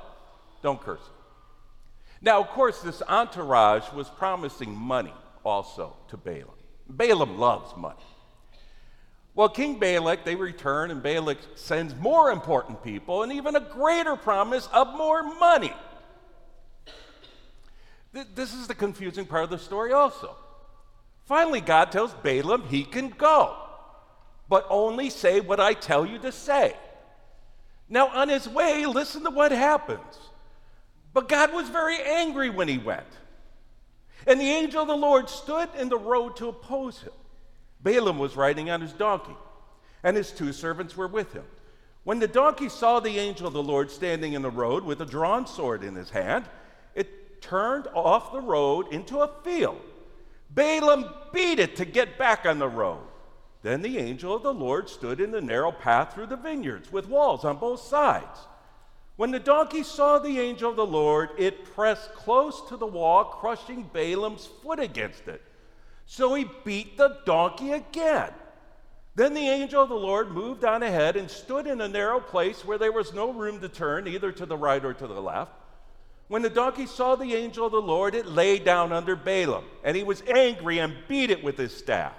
don't 0.62 0.82
curse 0.82 1.00
him. 1.00 1.14
Now, 2.22 2.42
of 2.42 2.48
course, 2.48 2.82
this 2.82 3.02
entourage 3.08 3.92
was 3.94 4.10
promising 4.10 4.76
money 4.76 5.14
also 5.44 5.96
to 6.08 6.18
Balaam. 6.18 6.50
Balaam 6.90 7.38
loves 7.38 7.76
money. 7.78 8.02
Well, 9.36 9.50
King 9.50 9.80
Balak, 9.80 10.24
they 10.24 10.36
return, 10.36 10.92
and 10.92 11.04
Balak 11.04 11.38
sends 11.56 11.94
more 11.96 12.32
important 12.32 12.82
people 12.82 13.22
and 13.22 13.34
even 13.34 13.58
a 13.58 13.60
greater 13.60 14.16
promise 14.16 14.68
of 14.72 14.96
more 14.96 15.24
money. 15.24 15.74
This 18.34 18.54
is 18.54 18.68
the 18.68 18.76
confusing 18.76 19.26
part 19.26 19.44
of 19.44 19.50
the 19.50 19.60
story, 19.60 19.92
also. 19.92 20.38
Finally, 21.26 21.60
God 21.60 21.92
tells 21.92 22.14
Balaam 22.14 22.64
he 22.70 22.86
can 22.86 23.10
go, 23.10 23.58
but 24.48 24.66
only 24.70 25.10
say 25.10 25.42
what 25.42 25.60
I 25.60 25.74
tell 25.74 26.06
you 26.06 26.18
to 26.20 26.32
say. 26.32 26.78
Now, 27.90 28.08
on 28.08 28.30
his 28.30 28.48
way, 28.48 28.86
listen 28.86 29.24
to 29.26 29.32
what 29.32 29.52
happens. 29.52 30.18
But 31.14 31.28
God 31.28 31.54
was 31.54 31.68
very 31.68 31.98
angry 32.02 32.50
when 32.50 32.70
he 32.70 32.78
went. 32.78 33.06
And 34.26 34.40
the 34.40 34.46
angel 34.46 34.84
of 34.84 34.88
the 34.88 34.96
Lord 34.96 35.30
stood 35.30 35.68
in 35.78 35.90
the 35.90 35.98
road 35.98 36.38
to 36.38 36.48
oppose 36.48 37.02
him. 37.02 37.12
Balaam 37.86 38.18
was 38.18 38.36
riding 38.36 38.72
on 38.72 38.82
his 38.82 38.94
donkey, 38.94 39.36
and 40.04 40.18
his 40.18 40.32
two 40.32 40.52
servants 40.52 40.98
were 40.98 41.08
with 41.08 41.34
him. 41.34 41.46
When 42.04 42.18
the 42.18 42.28
donkey 42.28 42.68
saw 42.68 43.00
the 43.00 43.20
angel 43.20 43.46
of 43.46 43.54
the 43.54 43.62
Lord 43.62 43.92
standing 43.92 44.34
in 44.34 44.42
the 44.42 44.50
road 44.50 44.84
with 44.84 45.02
a 45.02 45.06
drawn 45.06 45.46
sword 45.46 45.84
in 45.84 45.94
his 45.94 46.10
hand, 46.10 46.46
it 46.96 47.42
turned 47.44 47.88
off 47.94 48.32
the 48.32 48.42
road 48.42 48.92
into 48.92 49.20
a 49.20 49.30
field. 49.44 49.80
Balaam 50.50 51.06
beat 51.32 51.60
it 51.60 51.76
to 51.76 51.86
get 51.86 52.18
back 52.18 52.48
on 52.48 52.58
the 52.58 52.68
road. 52.68 53.04
Then 53.62 53.84
the 53.84 54.00
angel 54.00 54.36
of 54.36 54.42
the 54.42 54.54
Lord 54.54 54.90
stood 54.90 55.22
in 55.22 55.30
the 55.30 55.42
narrow 55.42 55.72
path 55.72 56.14
through 56.14 56.28
the 56.28 56.38
vineyards 56.38 56.92
with 56.92 57.08
walls 57.08 57.46
on 57.46 57.58
both 57.58 57.82
sides. 57.82 58.40
When 59.16 59.30
the 59.30 59.40
donkey 59.40 59.84
saw 59.84 60.18
the 60.18 60.40
angel 60.40 60.72
of 60.72 60.76
the 60.76 60.86
Lord, 60.86 61.30
it 61.38 61.66
pressed 61.66 62.14
close 62.16 62.68
to 62.68 62.78
the 62.78 62.88
wall, 62.88 63.26
crushing 63.26 63.90
Balaam's 63.94 64.48
foot 64.64 64.80
against 64.80 65.28
it. 65.28 65.44
So 66.06 66.34
he 66.34 66.46
beat 66.64 66.98
the 66.98 67.18
donkey 67.26 67.72
again. 67.72 68.32
Then 69.16 69.34
the 69.34 69.48
angel 69.48 69.82
of 69.82 69.90
the 69.90 69.96
Lord 69.96 70.32
moved 70.32 70.66
on 70.66 70.84
ahead 70.84 71.16
and 71.16 71.30
stood 71.30 71.68
in 71.68 71.80
a 71.80 71.88
narrow 71.88 72.20
place 72.20 72.66
where 72.66 72.78
there 72.78 72.92
was 72.92 73.14
no 73.14 73.32
room 73.32 73.62
to 73.62 73.70
turn, 73.70 74.08
either 74.08 74.32
to 74.34 74.46
the 74.46 74.58
right 74.58 74.84
or 74.84 74.94
to 74.94 75.08
the 75.08 75.22
left. 75.22 75.54
When 76.28 76.42
the 76.42 76.50
donkey 76.50 76.86
saw 76.86 77.16
the 77.16 77.34
angel 77.36 77.68
of 77.68 77.72
the 77.72 77.82
Lord, 77.82 78.14
it 78.14 78.26
lay 78.26 78.60
down 78.60 78.92
under 78.92 79.16
Balaam, 79.16 79.64
and 79.84 79.96
he 79.96 80.04
was 80.04 80.22
angry 80.24 80.80
and 80.80 80.96
beat 81.08 81.30
it 81.30 81.44
with 81.44 81.58
his 81.58 81.76
staff. 81.76 82.14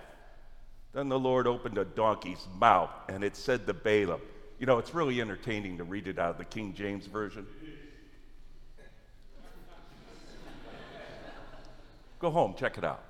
Then 0.95 1.11
the 1.11 1.19
Lord 1.19 1.47
opened 1.47 1.77
the 1.77 1.85
donkey's 1.85 2.47
mouth, 2.59 2.91
and 3.09 3.23
it 3.23 3.37
said 3.37 3.67
to 3.67 3.75
Balaam, 3.75 4.21
You 4.59 4.65
know, 4.67 4.79
it's 4.79 4.95
really 4.95 5.21
entertaining 5.21 5.77
to 5.79 5.85
read 5.85 6.07
it 6.07 6.19
out 6.19 6.31
of 6.31 6.39
the 6.39 6.45
King 6.45 6.73
James 6.73 7.07
Version. 7.07 7.47
Go 12.19 12.31
home, 12.31 12.55
check 12.57 12.79
it 12.79 12.85
out. 12.85 13.03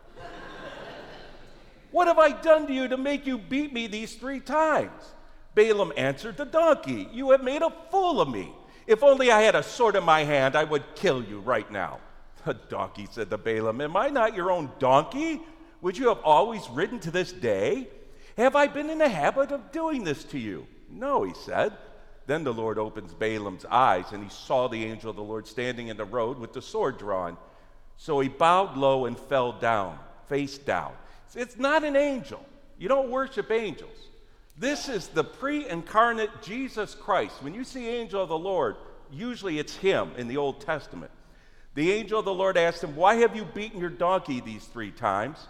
What 1.91 2.09
have 2.09 2.19
I 2.19 2.33
done 2.33 2.67
to 2.67 2.73
you 2.73 2.89
to 2.89 2.97
make 2.97 3.27
you 3.27 3.39
beat 3.39 3.73
me 3.73 3.87
these 3.87 4.15
three 4.15 4.41
times? 4.41 5.15
Balaam 5.55 5.93
answered 5.97 6.37
the 6.37 6.45
donkey, 6.45 7.09
You 7.13 7.31
have 7.31 7.43
made 7.43 7.63
a 7.63 7.73
fool 7.91 8.21
of 8.21 8.29
me. 8.29 8.53
If 8.87 9.03
only 9.03 9.31
I 9.31 9.43
had 9.43 9.55
a 9.55 9.63
sword 9.63 9.97
in 9.97 10.05
my 10.05 10.23
hand, 10.23 10.55
I 10.55 10.65
would 10.65 10.95
kill 10.95 11.23
you 11.25 11.41
right 11.41 11.71
now. 11.71 11.99
The 12.45 12.55
donkey 12.55 13.09
said 13.11 13.31
to 13.31 13.39
Balaam, 13.39 13.81
Am 13.81 13.97
I 13.97 14.09
not 14.09 14.35
your 14.35 14.53
own 14.53 14.71
donkey? 14.79 15.41
Would 15.81 15.99
you 15.99 16.09
have 16.09 16.21
always 16.21 16.69
ridden 16.71 17.01
to 17.01 17.11
this 17.11 17.33
day? 17.33 17.89
Have 18.37 18.55
I 18.55 18.67
been 18.67 18.91
in 18.91 18.99
the 18.99 19.09
habit 19.09 19.51
of 19.51 19.73
doing 19.73 20.05
this 20.05 20.23
to 20.25 20.39
you? 20.39 20.67
No, 20.91 21.25
he 21.25 21.35
said. 21.35 21.73
Then 22.27 22.45
the 22.45 22.53
Lord 22.53 22.79
opens 22.79 23.15
Balaam's 23.15 23.65
eyes, 23.65 24.13
and 24.13 24.23
he 24.23 24.31
saw 24.31 24.69
the 24.69 24.85
angel 24.85 25.11
of 25.11 25.17
the 25.17 25.23
Lord 25.23 25.47
standing 25.47 25.89
in 25.89 25.97
the 25.97 26.05
road 26.05 26.39
with 26.39 26.53
the 26.53 26.63
sword 26.63 26.99
drawn. 26.99 27.37
So 27.97 28.21
he 28.21 28.29
bowed 28.29 28.77
low 28.77 29.07
and 29.07 29.19
fell 29.19 29.53
down, 29.53 29.99
face 30.29 30.59
down. 30.59 30.93
It's 31.35 31.57
not 31.57 31.85
an 31.85 31.97
angel. 31.97 32.45
You 32.79 32.89
don't 32.89 33.11
worship 33.11 33.51
angels. 33.51 33.97
This 34.59 34.89
is 34.89 35.09
the 35.09 35.25
pre 35.25 35.69
incarnate 35.69 36.31
Jesus 36.43 36.95
Christ. 36.95 37.43
When 37.43 37.55
you 37.55 37.65
see 37.65 37.89
angel 37.89 38.23
of 38.23 38.29
the 38.29 38.39
Lord, 38.39 38.77
usually 39.11 39.59
it's 39.59 39.77
him 39.77 40.13
in 40.17 40.29
the 40.29 40.37
Old 40.37 40.61
Testament. 40.61 41.11
The 41.75 41.93
angel 41.93 42.19
of 42.19 42.25
the 42.25 42.33
Lord 42.33 42.57
asked 42.57 42.83
him, 42.83 42.97
Why 42.97 43.17
have 43.17 43.37
you 43.37 43.45
beaten 43.45 43.81
your 43.81 43.91
donkey 43.91 44.41
these 44.41 44.65
three 44.65 44.91
times? 44.91 45.47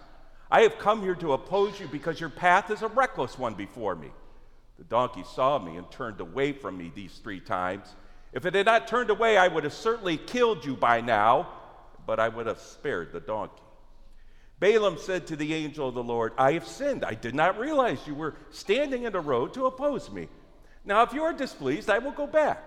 I 0.51 0.63
have 0.63 0.79
come 0.79 1.03
here 1.03 1.15
to 1.17 1.33
oppose 1.33 1.79
you 1.79 1.87
because 1.89 2.21
your 2.21 2.31
path 2.31 2.71
is 2.71 2.83
a 2.83 2.89
reckless 2.89 3.39
one 3.39 3.55
before 3.55 3.95
me. 3.95 4.11
The 4.79 4.85
donkey 4.85 5.25
saw 5.35 5.59
me 5.59 5.77
and 5.77 5.91
turned 5.91 6.21
away 6.21 6.53
from 6.53 6.77
me 6.77 6.93
these 6.95 7.19
three 7.23 7.41
times. 7.41 7.95
If 8.33 8.45
it 8.45 8.55
had 8.55 8.67
not 8.67 8.89
turned 8.89 9.11
away, 9.11 9.39
I 9.39 9.49
would 9.49 9.65
have 9.65 9.73
certainly 9.73 10.17
killed 10.17 10.65
you 10.65 10.77
by 10.77 11.01
now, 11.01 11.49
but 12.07 12.21
I 12.21 12.29
would 12.29 12.47
have 12.47 12.61
spared 12.61 13.13
the 13.13 13.21
donkey. 13.21 13.63
Balaam 14.59 14.97
said 14.99 15.27
to 15.27 15.37
the 15.37 15.53
angel 15.55 15.89
of 15.89 15.95
the 15.95 16.03
Lord, 16.03 16.33
I 16.39 16.53
have 16.53 16.67
sinned. 16.67 17.05
I 17.05 17.15
did 17.15 17.35
not 17.35 17.59
realize 17.59 18.07
you 18.07 18.15
were 18.15 18.35
standing 18.51 19.05
in 19.05 19.13
the 19.13 19.21
road 19.21 19.53
to 19.55 19.67
oppose 19.67 20.11
me. 20.11 20.29
Now, 20.85 21.03
if 21.03 21.13
you 21.13 21.23
are 21.25 21.33
displeased, 21.33 21.91
I 21.91 21.99
will 21.99 22.13
go 22.13 22.27
back. 22.27 22.63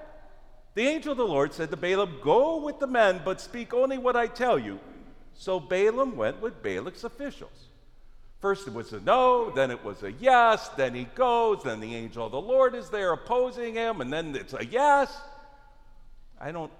The 0.75 0.83
angel 0.83 1.13
of 1.13 1.17
the 1.17 1.25
Lord 1.25 1.53
said 1.53 1.71
to 1.71 1.77
Balaam, 1.77 2.19
Go 2.21 2.63
with 2.63 2.79
the 2.79 2.87
men, 2.87 3.21
but 3.25 3.41
speak 3.41 3.73
only 3.73 3.97
what 3.97 4.15
I 4.15 4.27
tell 4.27 4.59
you. 4.59 4.79
So 5.33 5.59
Balaam 5.59 6.15
went 6.15 6.41
with 6.41 6.61
Balak's 6.61 7.03
officials. 7.03 7.69
First 8.39 8.67
it 8.67 8.73
was 8.73 8.93
a 8.93 9.01
no, 9.01 9.49
then 9.49 9.71
it 9.71 9.83
was 9.83 10.01
a 10.03 10.11
yes, 10.13 10.69
then 10.77 10.95
he 10.95 11.05
goes, 11.15 11.63
then 11.63 11.81
the 11.81 11.93
angel 11.93 12.25
of 12.25 12.31
the 12.31 12.39
Lord 12.39 12.73
is 12.73 12.89
there 12.89 13.11
opposing 13.11 13.73
him, 13.73 13.99
and 13.99 14.13
then 14.13 14.35
it's 14.35 14.53
a 14.53 14.65
yes. 14.65 15.13
I 16.39 16.51
don't, 16.51 16.71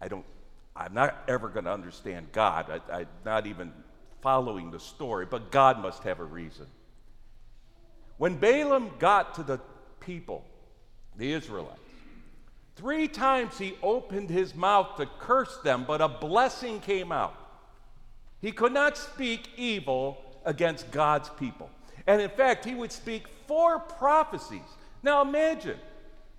I 0.00 0.08
don't, 0.08 0.24
I'm 0.74 0.94
not 0.94 1.22
ever 1.28 1.48
going 1.48 1.66
to 1.66 1.72
understand 1.72 2.32
God. 2.32 2.80
I, 2.90 3.00
I'm 3.00 3.06
not 3.26 3.46
even 3.46 3.72
following 4.24 4.70
the 4.70 4.80
story, 4.80 5.26
but 5.26 5.52
God 5.52 5.80
must 5.80 6.02
have 6.04 6.18
a 6.18 6.24
reason. 6.24 6.66
When 8.16 8.36
Balaam 8.36 8.90
got 8.98 9.34
to 9.34 9.42
the 9.42 9.60
people, 10.00 10.42
the 11.18 11.30
Israelites, 11.30 11.78
three 12.74 13.06
times 13.06 13.58
he 13.58 13.76
opened 13.82 14.30
his 14.30 14.54
mouth 14.54 14.96
to 14.96 15.06
curse 15.18 15.58
them, 15.58 15.84
but 15.86 16.00
a 16.00 16.08
blessing 16.08 16.80
came 16.80 17.12
out. 17.12 17.36
He 18.40 18.50
could 18.50 18.72
not 18.72 18.96
speak 18.96 19.50
evil 19.58 20.16
against 20.46 20.90
God's 20.90 21.28
people. 21.28 21.68
And 22.06 22.22
in 22.22 22.30
fact, 22.30 22.64
he 22.64 22.74
would 22.74 22.92
speak 22.92 23.26
four 23.46 23.78
prophecies. 23.78 24.60
Now 25.02 25.20
imagine, 25.20 25.78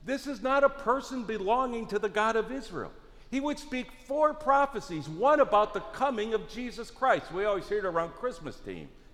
this 0.03 0.25
is 0.25 0.41
not 0.41 0.63
a 0.63 0.69
person 0.69 1.23
belonging 1.23 1.85
to 1.87 1.99
the 1.99 2.09
God 2.09 2.35
of 2.35 2.51
Israel. 2.51 2.91
He 3.31 3.39
would 3.39 3.59
speak 3.59 3.87
four 4.05 4.33
prophecies, 4.33 5.09
one 5.09 5.39
about 5.39 5.73
the 5.73 5.79
coming 5.79 6.33
of 6.33 6.47
Jesus 6.49 6.91
Christ. 6.91 7.31
We 7.31 7.45
always 7.45 7.67
hear 7.67 7.79
it 7.79 7.85
around 7.85 8.13
Christmas 8.13 8.57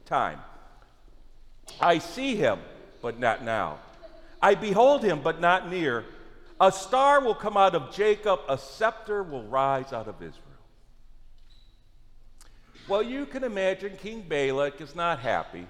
time. 0.06 0.40
I 1.80 2.00
see 2.00 2.36
him, 2.36 2.60
but 3.02 3.20
not 3.20 3.44
now. 3.44 3.80
I 4.42 4.56
behold 4.56 5.04
him, 5.04 5.22
but 5.22 5.40
not 5.40 5.70
near. 5.70 6.06
A 6.60 6.72
star 6.72 7.22
will 7.22 7.36
come 7.36 7.58
out 7.58 7.74
of 7.74 7.94
Jacob, 7.94 8.42
a 8.48 8.58
scepter 8.58 9.24
will 9.24 9.44
rise 9.44 9.94
out 9.94 10.08
of 10.08 10.16
Israel. 10.16 10.38
Well, 12.88 13.02
you 13.02 13.26
can 13.26 13.44
imagine 13.44 13.98
King 13.98 14.26
Balak 14.28 14.82
is 14.82 14.96
not 14.96 15.20
happy. 15.20 15.66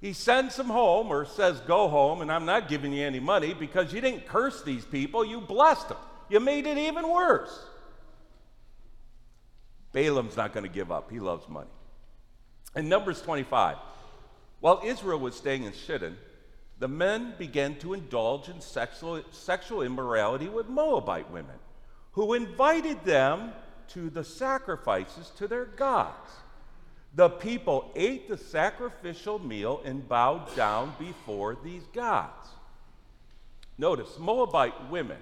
He 0.00 0.12
sends 0.12 0.58
him 0.58 0.66
home 0.66 1.08
or 1.08 1.24
says, 1.24 1.60
Go 1.60 1.88
home, 1.88 2.22
and 2.22 2.30
I'm 2.30 2.46
not 2.46 2.68
giving 2.68 2.92
you 2.92 3.04
any 3.04 3.20
money 3.20 3.54
because 3.54 3.92
you 3.92 4.00
didn't 4.00 4.26
curse 4.26 4.62
these 4.62 4.84
people, 4.84 5.24
you 5.24 5.40
blessed 5.40 5.90
them. 5.90 5.98
You 6.28 6.40
made 6.40 6.66
it 6.66 6.78
even 6.78 7.08
worse. 7.08 7.66
Balaam's 9.92 10.36
not 10.36 10.52
going 10.52 10.64
to 10.64 10.72
give 10.72 10.90
up. 10.92 11.10
He 11.10 11.20
loves 11.20 11.48
money. 11.48 11.70
In 12.74 12.88
Numbers 12.88 13.22
25, 13.22 13.76
while 14.60 14.80
Israel 14.84 15.18
was 15.18 15.34
staying 15.34 15.64
in 15.64 15.72
Shittim, 15.72 16.18
the 16.78 16.88
men 16.88 17.34
began 17.38 17.76
to 17.76 17.94
indulge 17.94 18.48
in 18.48 18.60
sexual, 18.60 19.22
sexual 19.30 19.82
immorality 19.82 20.48
with 20.48 20.68
Moabite 20.68 21.30
women, 21.30 21.56
who 22.12 22.34
invited 22.34 23.02
them 23.04 23.52
to 23.88 24.10
the 24.10 24.24
sacrifices 24.24 25.30
to 25.36 25.48
their 25.48 25.64
gods. 25.64 26.30
The 27.14 27.30
people 27.30 27.90
ate 27.96 28.28
the 28.28 28.36
sacrificial 28.36 29.38
meal 29.38 29.80
and 29.84 30.06
bowed 30.06 30.54
down 30.54 30.94
before 30.98 31.56
these 31.64 31.84
gods. 31.94 32.48
Notice, 33.78 34.18
Moabite 34.18 34.90
women. 34.90 35.18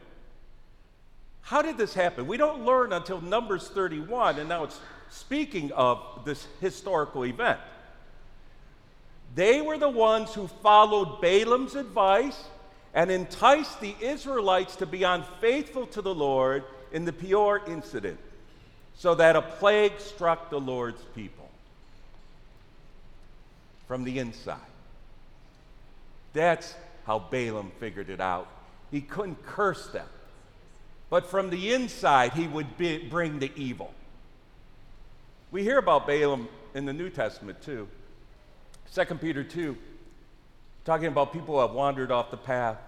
How 1.45 1.63
did 1.63 1.77
this 1.77 1.95
happen? 1.95 2.27
We 2.27 2.37
don't 2.37 2.65
learn 2.65 2.93
until 2.93 3.21
Numbers 3.21 3.69
31, 3.69 4.39
and 4.39 4.49
now 4.49 4.65
it's 4.65 4.81
speaking 5.11 5.73
of 5.73 6.25
this 6.25 6.47
historical 6.61 7.25
event. 7.25 7.61
They 9.35 9.61
were 9.61 9.79
the 9.79 9.89
ones 9.89 10.33
who 10.33 10.47
followed 10.47 11.21
Balaam's 11.21 11.75
advice 11.75 12.45
and 12.95 13.11
enticed 13.11 13.81
the 13.81 13.95
Israelites 14.01 14.77
to 14.77 14.87
be 14.87 15.03
unfaithful 15.03 15.87
to 15.89 16.01
the 16.01 16.15
Lord 16.15 16.65
in 16.93 17.05
the 17.05 17.13
Peor 17.13 17.61
incident 17.67 18.19
so 18.97 19.15
that 19.17 19.37
a 19.37 19.43
plague 19.43 19.99
struck 19.99 20.51
the 20.51 20.61
Lord's 20.61 21.03
people 21.15 21.51
from 23.87 24.05
the 24.05 24.19
inside. 24.19 24.59
That's 26.33 26.75
how 27.07 27.19
Balaam 27.19 27.73
figured 27.81 28.09
it 28.09 28.21
out. 28.21 28.49
He 28.91 29.01
couldn't 29.01 29.45
curse 29.45 29.89
them, 29.89 30.07
but 31.15 31.27
from 31.27 31.49
the 31.49 31.73
inside, 31.73 32.33
he 32.33 32.49
would 32.49 32.77
be, 32.77 32.99
bring 32.99 33.39
the 33.39 33.53
evil. 33.55 33.95
We 35.53 35.63
hear 35.63 35.79
about 35.79 36.09
Balaam 36.09 36.49
in 36.75 36.87
the 36.87 36.93
New 36.93 37.09
Testament 37.09 37.63
too. 37.63 37.87
2 38.93 39.05
Peter 39.15 39.45
2, 39.45 39.77
talking 40.85 41.07
about 41.07 41.33
people 41.33 41.55
who 41.55 41.61
have 41.61 41.71
wandered 41.71 42.11
off 42.11 42.33
the 42.33 42.37
path. 42.37 42.79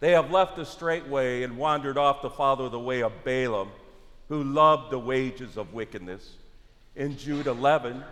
They 0.00 0.10
have 0.10 0.32
left 0.32 0.56
the 0.56 0.66
straight 0.66 1.06
way 1.06 1.44
and 1.44 1.56
wandered 1.56 1.96
off 1.96 2.22
to 2.22 2.30
follow 2.30 2.68
the 2.68 2.80
way 2.80 3.00
of 3.00 3.12
Balaam 3.22 3.68
who 4.28 4.42
loved 4.42 4.90
the 4.90 4.98
wages 4.98 5.56
of 5.56 5.72
wickedness. 5.72 6.32
In 6.96 7.16
Jude 7.16 7.46
11, 7.46 8.02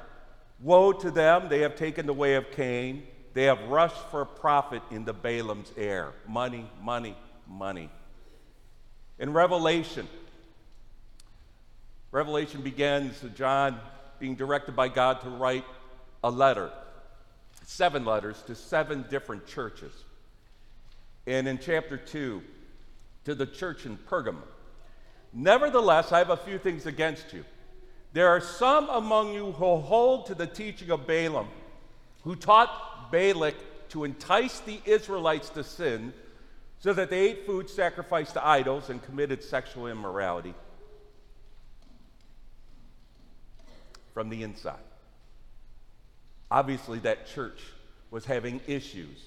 woe 0.60 0.92
to 0.92 1.10
them, 1.10 1.48
they 1.48 1.62
have 1.62 1.74
taken 1.74 2.06
the 2.06 2.12
way 2.12 2.36
of 2.36 2.52
Cain. 2.52 3.02
They 3.34 3.46
have 3.46 3.60
rushed 3.64 4.10
for 4.12 4.24
profit 4.24 4.82
into 4.92 5.12
Balaam's 5.12 5.72
air. 5.76 6.12
Money, 6.28 6.70
money, 6.80 7.16
money. 7.48 7.90
In 9.20 9.34
Revelation, 9.34 10.08
Revelation 12.10 12.62
begins 12.62 13.22
with 13.22 13.36
John 13.36 13.78
being 14.18 14.34
directed 14.34 14.74
by 14.74 14.88
God 14.88 15.20
to 15.20 15.28
write 15.28 15.66
a 16.24 16.30
letter, 16.30 16.72
seven 17.66 18.06
letters 18.06 18.42
to 18.46 18.54
seven 18.54 19.04
different 19.10 19.46
churches. 19.46 19.92
And 21.26 21.46
in 21.46 21.58
chapter 21.58 21.98
2, 21.98 22.42
to 23.26 23.34
the 23.34 23.44
church 23.44 23.84
in 23.84 23.98
Pergamum. 23.98 24.40
Nevertheless, 25.34 26.12
I 26.12 26.18
have 26.18 26.30
a 26.30 26.36
few 26.38 26.56
things 26.58 26.86
against 26.86 27.34
you. 27.34 27.44
There 28.14 28.28
are 28.28 28.40
some 28.40 28.88
among 28.88 29.34
you 29.34 29.52
who 29.52 29.76
hold 29.76 30.26
to 30.26 30.34
the 30.34 30.46
teaching 30.46 30.90
of 30.90 31.06
Balaam, 31.06 31.48
who 32.24 32.34
taught 32.34 33.12
Balak 33.12 33.54
to 33.90 34.04
entice 34.04 34.60
the 34.60 34.80
Israelites 34.86 35.50
to 35.50 35.62
sin 35.62 36.14
so 36.80 36.94
that 36.94 37.10
they 37.10 37.20
ate 37.20 37.46
food 37.46 37.68
sacrificed 37.68 38.34
to 38.34 38.46
idols 38.46 38.88
and 38.88 39.02
committed 39.02 39.44
sexual 39.44 39.86
immorality 39.86 40.54
from 44.14 44.30
the 44.30 44.42
inside. 44.42 44.74
Obviously, 46.50 46.98
that 47.00 47.26
church 47.26 47.60
was 48.10 48.24
having 48.24 48.60
issues. 48.66 49.24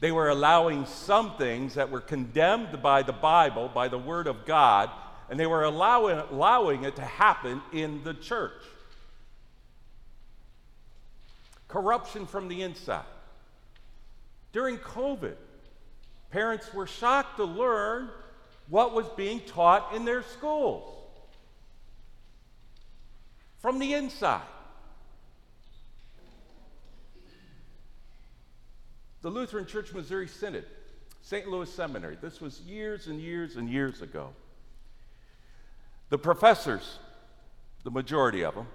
They 0.00 0.12
were 0.12 0.28
allowing 0.28 0.84
some 0.86 1.36
things 1.36 1.74
that 1.74 1.90
were 1.90 2.00
condemned 2.00 2.82
by 2.82 3.02
the 3.02 3.12
Bible, 3.12 3.68
by 3.68 3.88
the 3.88 3.98
Word 3.98 4.26
of 4.26 4.44
God, 4.44 4.90
and 5.30 5.40
they 5.40 5.46
were 5.46 5.64
allowing, 5.64 6.18
allowing 6.18 6.84
it 6.84 6.96
to 6.96 7.02
happen 7.02 7.62
in 7.72 8.04
the 8.04 8.12
church. 8.12 8.52
Corruption 11.66 12.26
from 12.26 12.48
the 12.48 12.62
inside. 12.62 13.04
During 14.52 14.76
COVID, 14.76 15.36
parents 16.32 16.72
were 16.72 16.86
shocked 16.86 17.36
to 17.36 17.44
learn 17.44 18.08
what 18.68 18.94
was 18.94 19.06
being 19.16 19.40
taught 19.40 19.94
in 19.94 20.04
their 20.04 20.22
schools 20.22 20.82
from 23.60 23.78
the 23.78 23.92
inside. 23.92 24.40
The 29.20 29.30
Lutheran 29.30 29.66
Church 29.66 29.92
Missouri 29.92 30.26
Synod, 30.26 30.64
St. 31.20 31.46
Louis 31.46 31.72
Seminary, 31.72 32.16
this 32.20 32.40
was 32.40 32.60
years 32.62 33.06
and 33.06 33.20
years 33.20 33.56
and 33.56 33.68
years 33.68 34.02
ago. 34.02 34.30
The 36.08 36.18
professors, 36.18 36.98
the 37.84 37.90
majority 37.90 38.42
of 38.42 38.54
them, 38.54 38.66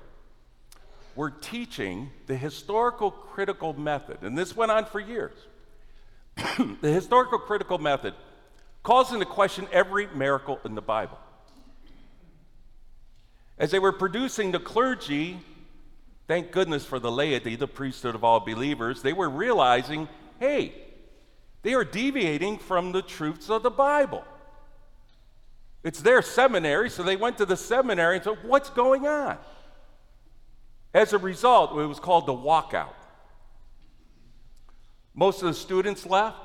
were 1.15 1.31
teaching 1.31 2.11
the 2.27 2.37
historical 2.37 3.11
critical 3.11 3.73
method, 3.73 4.19
and 4.21 4.37
this 4.37 4.55
went 4.55 4.71
on 4.71 4.85
for 4.85 4.99
years. 4.99 5.33
the 6.81 6.91
historical 6.91 7.39
critical 7.39 7.77
method 7.77 8.13
calls 8.83 9.11
into 9.11 9.25
question 9.25 9.67
every 9.71 10.07
miracle 10.07 10.59
in 10.63 10.75
the 10.75 10.81
Bible. 10.81 11.17
As 13.57 13.71
they 13.71 13.79
were 13.79 13.91
producing 13.91 14.51
the 14.51 14.59
clergy, 14.59 15.39
thank 16.27 16.51
goodness 16.51 16.85
for 16.85 16.99
the 16.99 17.11
laity, 17.11 17.55
the 17.55 17.67
priesthood 17.67 18.15
of 18.15 18.23
all 18.23 18.39
believers, 18.39 19.01
they 19.01 19.13
were 19.13 19.29
realizing 19.29 20.07
hey, 20.39 20.73
they 21.63 21.73
are 21.73 21.83
deviating 21.83 22.59
from 22.59 22.91
the 22.91 23.01
truths 23.01 23.49
of 23.49 23.63
the 23.63 23.71
Bible. 23.71 24.23
It's 25.83 26.01
their 26.01 26.21
seminary, 26.21 26.89
so 26.89 27.01
they 27.01 27.15
went 27.15 27.37
to 27.39 27.45
the 27.45 27.57
seminary 27.57 28.17
and 28.17 28.23
said, 28.23 28.37
What's 28.43 28.69
going 28.69 29.07
on? 29.07 29.37
As 30.93 31.13
a 31.13 31.17
result, 31.17 31.71
it 31.71 31.85
was 31.85 31.99
called 31.99 32.25
the 32.25 32.33
walkout. 32.33 32.93
Most 35.17 35.41
of 35.41 35.47
the 35.47 35.55
students 35.55 36.05
left, 36.05 36.37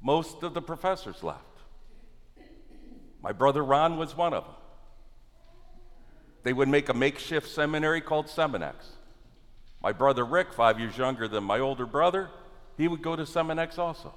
most 0.00 0.42
of 0.42 0.54
the 0.54 0.62
professors 0.62 1.22
left. 1.22 1.44
My 3.22 3.32
brother 3.32 3.62
Ron 3.62 3.98
was 3.98 4.16
one 4.16 4.32
of 4.32 4.44
them. 4.44 4.54
They 6.44 6.54
would 6.54 6.68
make 6.68 6.88
a 6.88 6.94
makeshift 6.94 7.46
seminary 7.46 8.00
called 8.00 8.28
Seminex. 8.28 8.74
My 9.82 9.92
brother 9.92 10.24
Rick, 10.24 10.54
five 10.54 10.80
years 10.80 10.96
younger 10.96 11.28
than 11.28 11.44
my 11.44 11.58
older 11.58 11.84
brother, 11.84 12.30
he 12.78 12.88
would 12.88 13.02
go 13.02 13.16
to 13.16 13.24
Seminex 13.24 13.78
also. 13.78 14.14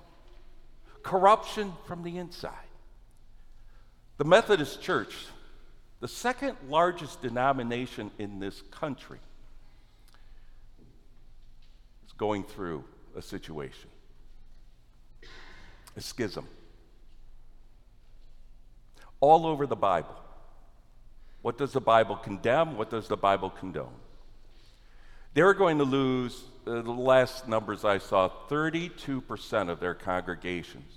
Corruption 1.04 1.74
from 1.86 2.04
the 2.04 2.18
inside. 2.18 2.54
The 4.18 4.24
Methodist 4.24 4.82
Church, 4.82 5.14
the 6.00 6.08
second 6.08 6.56
largest 6.70 7.22
denomination 7.22 8.12
in 8.18 8.40
this 8.40 8.62
country, 8.72 9.20
is 12.08 12.14
going 12.14 12.46
through 12.46 12.86
a 13.16 13.22
situation 13.22 13.90
a 15.96 16.02
schism. 16.02 16.48
All 19.20 19.46
over 19.46 19.66
the 19.66 19.76
Bible. 19.76 20.16
What 21.42 21.58
does 21.58 21.74
the 21.74 21.82
Bible 21.82 22.16
condemn? 22.16 22.78
What 22.78 22.90
does 22.90 23.08
the 23.08 23.18
Bible 23.18 23.50
condone? 23.50 23.94
They're 25.34 25.54
going 25.54 25.78
to 25.78 25.84
lose, 25.84 26.44
uh, 26.66 26.82
the 26.82 26.92
last 26.92 27.48
numbers 27.48 27.86
I 27.86 27.98
saw, 27.98 28.30
32% 28.50 29.70
of 29.70 29.80
their 29.80 29.94
congregations. 29.94 30.92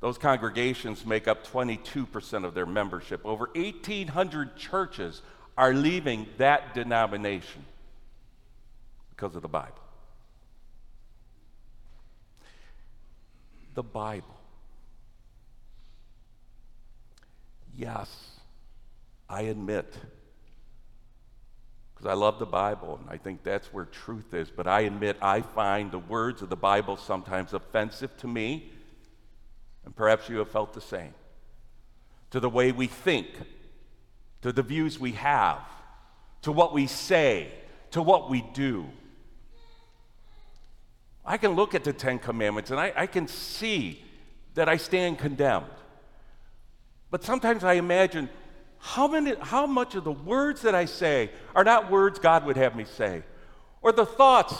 Those 0.00 0.18
congregations 0.18 1.06
make 1.06 1.26
up 1.26 1.46
22% 1.46 2.44
of 2.44 2.54
their 2.54 2.66
membership. 2.66 3.20
Over 3.24 3.50
1,800 3.54 4.56
churches 4.56 5.22
are 5.56 5.72
leaving 5.72 6.26
that 6.36 6.74
denomination 6.74 7.64
because 9.10 9.34
of 9.34 9.42
the 9.42 9.48
Bible. 9.48 9.85
The 13.76 13.82
Bible. 13.82 14.34
Yes, 17.76 18.10
I 19.28 19.42
admit, 19.42 19.94
because 21.94 22.06
I 22.06 22.14
love 22.14 22.38
the 22.38 22.46
Bible 22.46 22.98
and 23.02 23.10
I 23.10 23.18
think 23.18 23.42
that's 23.42 23.66
where 23.74 23.84
truth 23.84 24.32
is, 24.32 24.50
but 24.50 24.66
I 24.66 24.80
admit 24.80 25.18
I 25.20 25.42
find 25.42 25.92
the 25.92 25.98
words 25.98 26.40
of 26.40 26.48
the 26.48 26.56
Bible 26.56 26.96
sometimes 26.96 27.52
offensive 27.52 28.16
to 28.16 28.26
me 28.26 28.72
and 29.84 29.94
perhaps 29.94 30.30
you 30.30 30.38
have 30.38 30.50
felt 30.50 30.72
the 30.72 30.80
same. 30.80 31.12
To 32.30 32.40
the 32.40 32.48
way 32.48 32.72
we 32.72 32.86
think, 32.86 33.28
to 34.40 34.52
the 34.52 34.62
views 34.62 34.98
we 34.98 35.12
have, 35.12 35.60
to 36.42 36.50
what 36.50 36.72
we 36.72 36.86
say, 36.86 37.52
to 37.90 38.00
what 38.00 38.30
we 38.30 38.40
do. 38.54 38.86
I 41.26 41.36
can 41.36 41.52
look 41.52 41.74
at 41.74 41.84
the 41.84 41.92
Ten 41.92 42.18
Commandments 42.18 42.70
and 42.70 42.78
I, 42.78 42.92
I 42.96 43.06
can 43.06 43.26
see 43.26 44.02
that 44.54 44.68
I 44.68 44.76
stand 44.76 45.18
condemned. 45.18 45.66
But 47.10 47.24
sometimes 47.24 47.64
I 47.64 47.74
imagine 47.74 48.28
how, 48.78 49.08
many, 49.08 49.34
how 49.40 49.66
much 49.66 49.94
of 49.96 50.04
the 50.04 50.12
words 50.12 50.62
that 50.62 50.74
I 50.74 50.84
say 50.84 51.30
are 51.54 51.64
not 51.64 51.90
words 51.90 52.18
God 52.18 52.46
would 52.46 52.56
have 52.56 52.76
me 52.76 52.84
say, 52.84 53.22
or 53.82 53.92
the 53.92 54.06
thoughts 54.06 54.54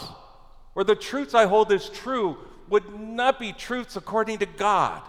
or 0.75 0.83
the 0.83 0.95
truths 0.95 1.33
I 1.33 1.45
hold 1.45 1.71
as 1.71 1.89
true 1.89 2.37
would 2.69 2.99
not 2.99 3.39
be 3.39 3.53
truths 3.53 3.95
according 3.95 4.39
to 4.39 4.45
God. 4.45 5.01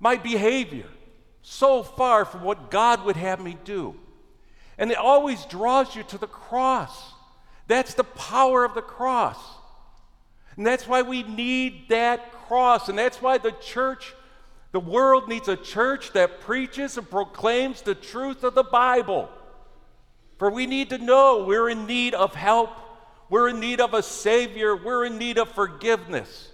My 0.00 0.16
behavior, 0.16 0.86
so 1.42 1.82
far 1.82 2.24
from 2.24 2.42
what 2.42 2.70
God 2.70 3.04
would 3.04 3.16
have 3.16 3.40
me 3.40 3.56
do. 3.64 3.94
And 4.78 4.90
it 4.90 4.96
always 4.96 5.44
draws 5.46 5.94
you 5.94 6.02
to 6.04 6.18
the 6.18 6.26
cross. 6.26 7.12
That's 7.66 7.94
the 7.94 8.04
power 8.04 8.64
of 8.64 8.74
the 8.74 8.82
cross. 8.82 9.38
And 10.58 10.66
that's 10.66 10.88
why 10.88 11.02
we 11.02 11.22
need 11.22 11.88
that 11.88 12.32
cross. 12.32 12.88
And 12.88 12.98
that's 12.98 13.22
why 13.22 13.38
the 13.38 13.52
church, 13.52 14.12
the 14.72 14.80
world 14.80 15.28
needs 15.28 15.46
a 15.46 15.56
church 15.56 16.12
that 16.12 16.40
preaches 16.40 16.98
and 16.98 17.08
proclaims 17.08 17.80
the 17.80 17.94
truth 17.94 18.42
of 18.42 18.56
the 18.56 18.64
Bible. 18.64 19.30
For 20.36 20.50
we 20.50 20.66
need 20.66 20.90
to 20.90 20.98
know 20.98 21.44
we're 21.46 21.70
in 21.70 21.86
need 21.86 22.12
of 22.12 22.34
help, 22.34 22.70
we're 23.30 23.48
in 23.48 23.60
need 23.60 23.80
of 23.80 23.94
a 23.94 24.02
Savior, 24.02 24.74
we're 24.76 25.04
in 25.04 25.16
need 25.16 25.38
of 25.38 25.48
forgiveness. 25.48 26.48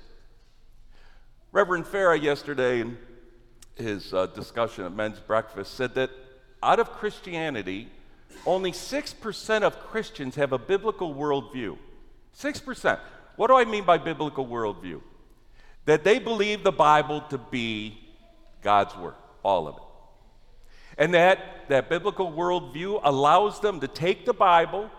Reverend 1.51 1.87
Farah 1.87 2.21
yesterday 2.21 2.81
in 2.81 2.99
his 3.77 4.13
uh, 4.13 4.27
discussion 4.27 4.85
at 4.85 4.93
men's 4.93 5.19
breakfast 5.19 5.75
said 5.75 5.95
that 5.95 6.11
out 6.63 6.79
of 6.79 6.91
Christianity, 6.93 7.89
only 8.45 8.73
6% 8.73 9.63
of 9.63 9.79
Christians 9.81 10.35
have 10.35 10.53
a 10.53 10.59
biblical 10.59 11.15
worldview. 11.15 11.79
6%. 12.39 12.99
What 13.37 13.49
do 13.49 13.57
I 13.57 13.65
mean 13.65 13.85
by 13.85 13.99
biblical 13.99 14.47
worldview? 14.47 15.01
That 15.87 16.05
they 16.05 16.19
believe 16.19 16.65
the 16.65 16.73
Bible 16.73 17.21
to 17.31 17.39
be 17.39 17.99
God's 18.63 18.97
Word, 18.97 19.15
all 19.43 19.69
of 19.69 19.77
it. 19.77 19.83
And 20.97 21.15
that 21.15 21.69
that 21.69 21.89
biblical 21.89 22.31
worldview 22.31 23.01
allows 23.03 23.61
them 23.61 23.81
to 23.81 23.89
take 23.89 24.25
the 24.25 24.35
Bible 24.35 24.91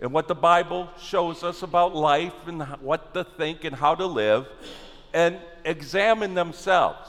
and 0.00 0.12
what 0.12 0.28
the 0.28 0.34
Bible 0.34 0.88
shows 1.00 1.42
us 1.42 1.62
about 1.62 1.94
life 1.94 2.34
and 2.46 2.62
what 2.80 3.14
to 3.14 3.24
think 3.24 3.64
and 3.64 3.74
how 3.74 3.94
to 3.94 4.06
live 4.06 4.46
and 5.12 5.38
examine 5.64 6.34
themselves. 6.34 7.08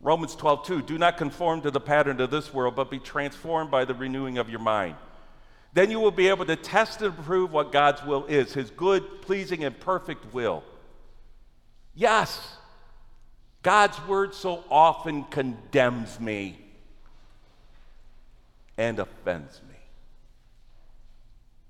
Romans 0.00 0.34
12, 0.34 0.66
2, 0.66 0.82
do 0.82 0.96
not 0.96 1.18
conform 1.18 1.60
to 1.60 1.70
the 1.70 1.80
pattern 1.80 2.20
of 2.22 2.30
this 2.30 2.54
world, 2.54 2.74
but 2.74 2.90
be 2.90 2.98
transformed 2.98 3.70
by 3.70 3.84
the 3.84 3.94
renewing 3.94 4.38
of 4.38 4.48
your 4.48 4.60
mind. 4.60 4.96
Then 5.72 5.90
you 5.90 6.00
will 6.00 6.10
be 6.10 6.28
able 6.28 6.46
to 6.46 6.56
test 6.56 7.00
and 7.02 7.16
prove 7.16 7.52
what 7.52 7.70
God's 7.72 8.02
will 8.04 8.26
is, 8.26 8.54
his 8.54 8.70
good, 8.70 9.22
pleasing, 9.22 9.62
and 9.64 9.78
perfect 9.78 10.32
will. 10.34 10.64
Yes, 11.94 12.56
God's 13.62 14.04
word 14.06 14.34
so 14.34 14.64
often 14.70 15.24
condemns 15.24 16.18
me. 16.18 16.58
and 18.78 18.98
offends 18.98 19.60
me. 19.68 19.76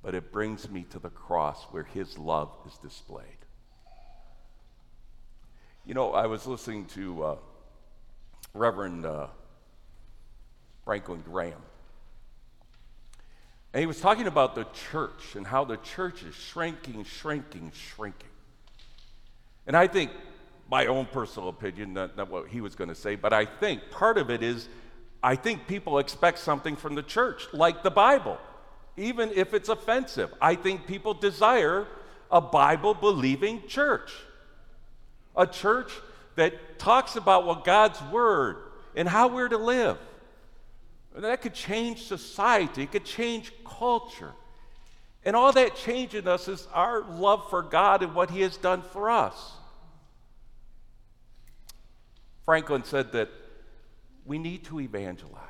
But 0.00 0.14
it 0.14 0.30
brings 0.30 0.70
me 0.70 0.84
to 0.90 1.00
the 1.00 1.10
cross 1.10 1.64
where 1.72 1.82
his 1.82 2.16
love 2.16 2.50
is 2.66 2.78
displayed. 2.78 3.24
You 5.84 5.94
know, 5.94 6.12
I 6.12 6.26
was 6.26 6.46
listening 6.46 6.84
to 6.94 7.24
uh, 7.24 7.36
Reverend 8.54 9.04
uh, 9.04 9.26
Franklin 10.84 11.22
Graham. 11.22 11.60
And 13.72 13.80
he 13.80 13.86
was 13.86 14.00
talking 14.00 14.26
about 14.26 14.54
the 14.54 14.66
church 14.90 15.36
and 15.36 15.46
how 15.46 15.64
the 15.64 15.76
church 15.76 16.22
is 16.22 16.34
shrinking, 16.34 17.04
shrinking, 17.04 17.72
shrinking. 17.94 18.28
And 19.66 19.76
I 19.76 19.86
think, 19.86 20.10
my 20.68 20.86
own 20.86 21.06
personal 21.06 21.48
opinion, 21.48 21.94
not, 21.94 22.16
not 22.16 22.30
what 22.30 22.48
he 22.48 22.60
was 22.60 22.74
going 22.74 22.88
to 22.88 22.94
say, 22.94 23.16
but 23.16 23.32
I 23.32 23.44
think 23.44 23.90
part 23.90 24.18
of 24.18 24.30
it 24.30 24.42
is 24.42 24.68
I 25.22 25.36
think 25.36 25.66
people 25.66 25.98
expect 25.98 26.38
something 26.38 26.76
from 26.76 26.94
the 26.94 27.02
church, 27.02 27.46
like 27.52 27.82
the 27.82 27.90
Bible, 27.90 28.38
even 28.96 29.30
if 29.34 29.52
it's 29.52 29.68
offensive. 29.68 30.32
I 30.40 30.54
think 30.54 30.86
people 30.86 31.14
desire 31.14 31.86
a 32.30 32.40
Bible 32.40 32.94
believing 32.94 33.66
church, 33.66 34.10
a 35.36 35.46
church 35.46 35.92
that 36.36 36.78
talks 36.78 37.16
about 37.16 37.44
what 37.44 37.64
God's 37.64 38.00
Word 38.04 38.56
and 38.96 39.08
how 39.08 39.28
we're 39.28 39.48
to 39.48 39.58
live. 39.58 39.98
That 41.14 41.42
could 41.42 41.54
change 41.54 42.04
society, 42.04 42.84
it 42.84 42.92
could 42.92 43.04
change 43.04 43.52
culture. 43.64 44.32
And 45.24 45.36
all 45.36 45.52
that 45.52 45.76
change 45.76 46.14
in 46.14 46.26
us 46.26 46.48
is 46.48 46.66
our 46.72 47.02
love 47.02 47.50
for 47.50 47.62
God 47.62 48.02
and 48.02 48.14
what 48.14 48.30
He 48.30 48.40
has 48.40 48.56
done 48.56 48.82
for 48.82 49.10
us. 49.10 49.52
Franklin 52.44 52.84
said 52.84 53.12
that 53.12 53.28
we 54.24 54.38
need 54.38 54.64
to 54.64 54.80
evangelize. 54.80 55.40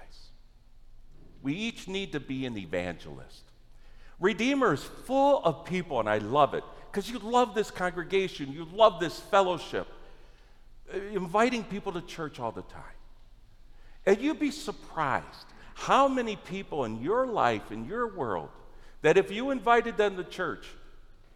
We 1.42 1.54
each 1.54 1.88
need 1.88 2.12
to 2.12 2.20
be 2.20 2.46
an 2.46 2.58
evangelist. 2.58 3.44
Redeemer 4.18 4.74
is 4.74 4.82
full 4.82 5.42
of 5.44 5.64
people, 5.64 6.00
and 6.00 6.08
I 6.08 6.18
love 6.18 6.52
it 6.54 6.64
because 6.90 7.08
you 7.08 7.18
love 7.18 7.54
this 7.54 7.70
congregation, 7.70 8.52
you 8.52 8.66
love 8.72 9.00
this 9.00 9.18
fellowship, 9.18 9.86
inviting 11.12 11.64
people 11.64 11.92
to 11.92 12.02
church 12.02 12.40
all 12.40 12.52
the 12.52 12.62
time. 12.62 12.82
And 14.10 14.20
you'd 14.20 14.40
be 14.40 14.50
surprised 14.50 15.46
how 15.74 16.08
many 16.08 16.34
people 16.34 16.84
in 16.84 17.00
your 17.00 17.28
life, 17.28 17.70
in 17.70 17.84
your 17.84 18.08
world, 18.08 18.48
that 19.02 19.16
if 19.16 19.30
you 19.30 19.50
invited 19.50 19.96
them 19.96 20.16
to 20.16 20.24
church, 20.24 20.66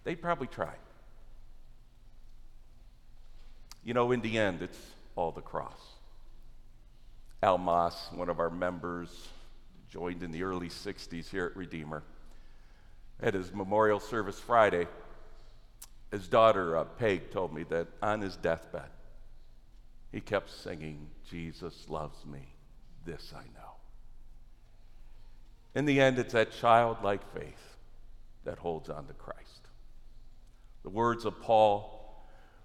they'd 0.02 0.20
probably 0.20 0.48
try. 0.48 0.74
You 3.84 3.94
know, 3.94 4.10
in 4.10 4.22
the 4.22 4.36
end, 4.36 4.60
it's 4.60 4.76
all 5.14 5.30
the 5.30 5.40
cross. 5.40 5.80
Al 7.44 7.58
Moss, 7.58 8.08
one 8.12 8.28
of 8.28 8.40
our 8.40 8.50
members, 8.50 9.28
joined 9.88 10.24
in 10.24 10.32
the 10.32 10.42
early 10.42 10.68
60s 10.68 11.30
here 11.30 11.46
at 11.46 11.56
Redeemer. 11.56 12.02
At 13.22 13.34
his 13.34 13.54
memorial 13.54 14.00
service 14.00 14.40
Friday, 14.40 14.88
his 16.10 16.26
daughter, 16.26 16.76
uh, 16.76 16.82
Peg, 16.82 17.30
told 17.30 17.54
me 17.54 17.62
that 17.68 17.86
on 18.02 18.20
his 18.20 18.34
deathbed, 18.34 18.90
he 20.10 20.20
kept 20.20 20.50
singing, 20.50 21.06
Jesus 21.30 21.88
loves 21.88 22.26
me, 22.26 22.53
this 23.04 23.32
I 23.36 23.42
know. 23.42 23.74
In 25.74 25.84
the 25.84 26.00
end, 26.00 26.18
it's 26.18 26.32
that 26.32 26.52
childlike 26.52 27.22
faith 27.34 27.76
that 28.44 28.58
holds 28.58 28.88
on 28.88 29.06
to 29.06 29.12
Christ. 29.14 29.40
The 30.82 30.90
words 30.90 31.24
of 31.24 31.40
Paul 31.40 31.90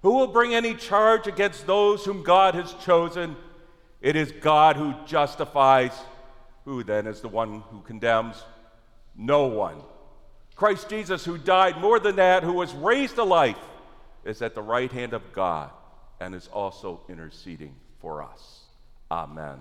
Who 0.02 0.14
will 0.14 0.28
bring 0.28 0.54
any 0.54 0.76
charge 0.76 1.28
against 1.28 1.68
those 1.68 2.06
whom 2.06 2.24
God 2.24 2.56
has 2.56 2.74
chosen? 2.86 3.36
It 4.02 4.16
is 4.16 4.32
God 4.32 4.78
who 4.78 4.94
justifies. 5.06 5.92
Who 6.66 6.84
then 6.84 7.08
is 7.08 7.22
the 7.22 7.28
one 7.28 7.62
who 7.72 7.82
condemns? 7.82 8.42
No 9.18 9.48
one. 9.48 9.82
Christ 10.56 10.90
Jesus, 10.90 11.26
who 11.26 11.38
died 11.38 11.80
more 11.80 12.00
than 12.00 12.18
that, 12.18 12.44
who 12.44 12.54
was 12.54 12.74
raised 12.74 13.16
to 13.16 13.24
life, 13.24 13.58
is 14.24 14.42
at 14.42 14.56
the 14.56 14.62
right 14.62 14.92
hand 14.92 15.14
of 15.14 15.34
God 15.34 15.72
and 16.20 16.36
is 16.36 16.48
also 16.48 17.02
interceding 17.10 17.76
for 18.00 18.22
us. 18.22 18.60
Amen. 19.10 19.60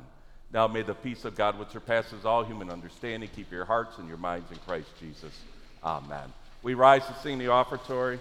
Now 0.52 0.66
may 0.66 0.82
the 0.82 0.94
peace 0.94 1.24
of 1.24 1.36
God, 1.36 1.58
which 1.58 1.68
surpasses 1.70 2.24
all 2.24 2.44
human 2.44 2.70
understanding, 2.70 3.28
keep 3.34 3.52
your 3.52 3.64
hearts 3.64 3.98
and 3.98 4.08
your 4.08 4.16
minds 4.16 4.50
in 4.50 4.58
Christ 4.58 4.88
Jesus. 4.98 5.38
Amen. 5.84 6.32
We 6.62 6.74
rise 6.74 7.06
to 7.06 7.14
sing 7.22 7.38
the 7.38 7.48
offertory. 7.48 8.18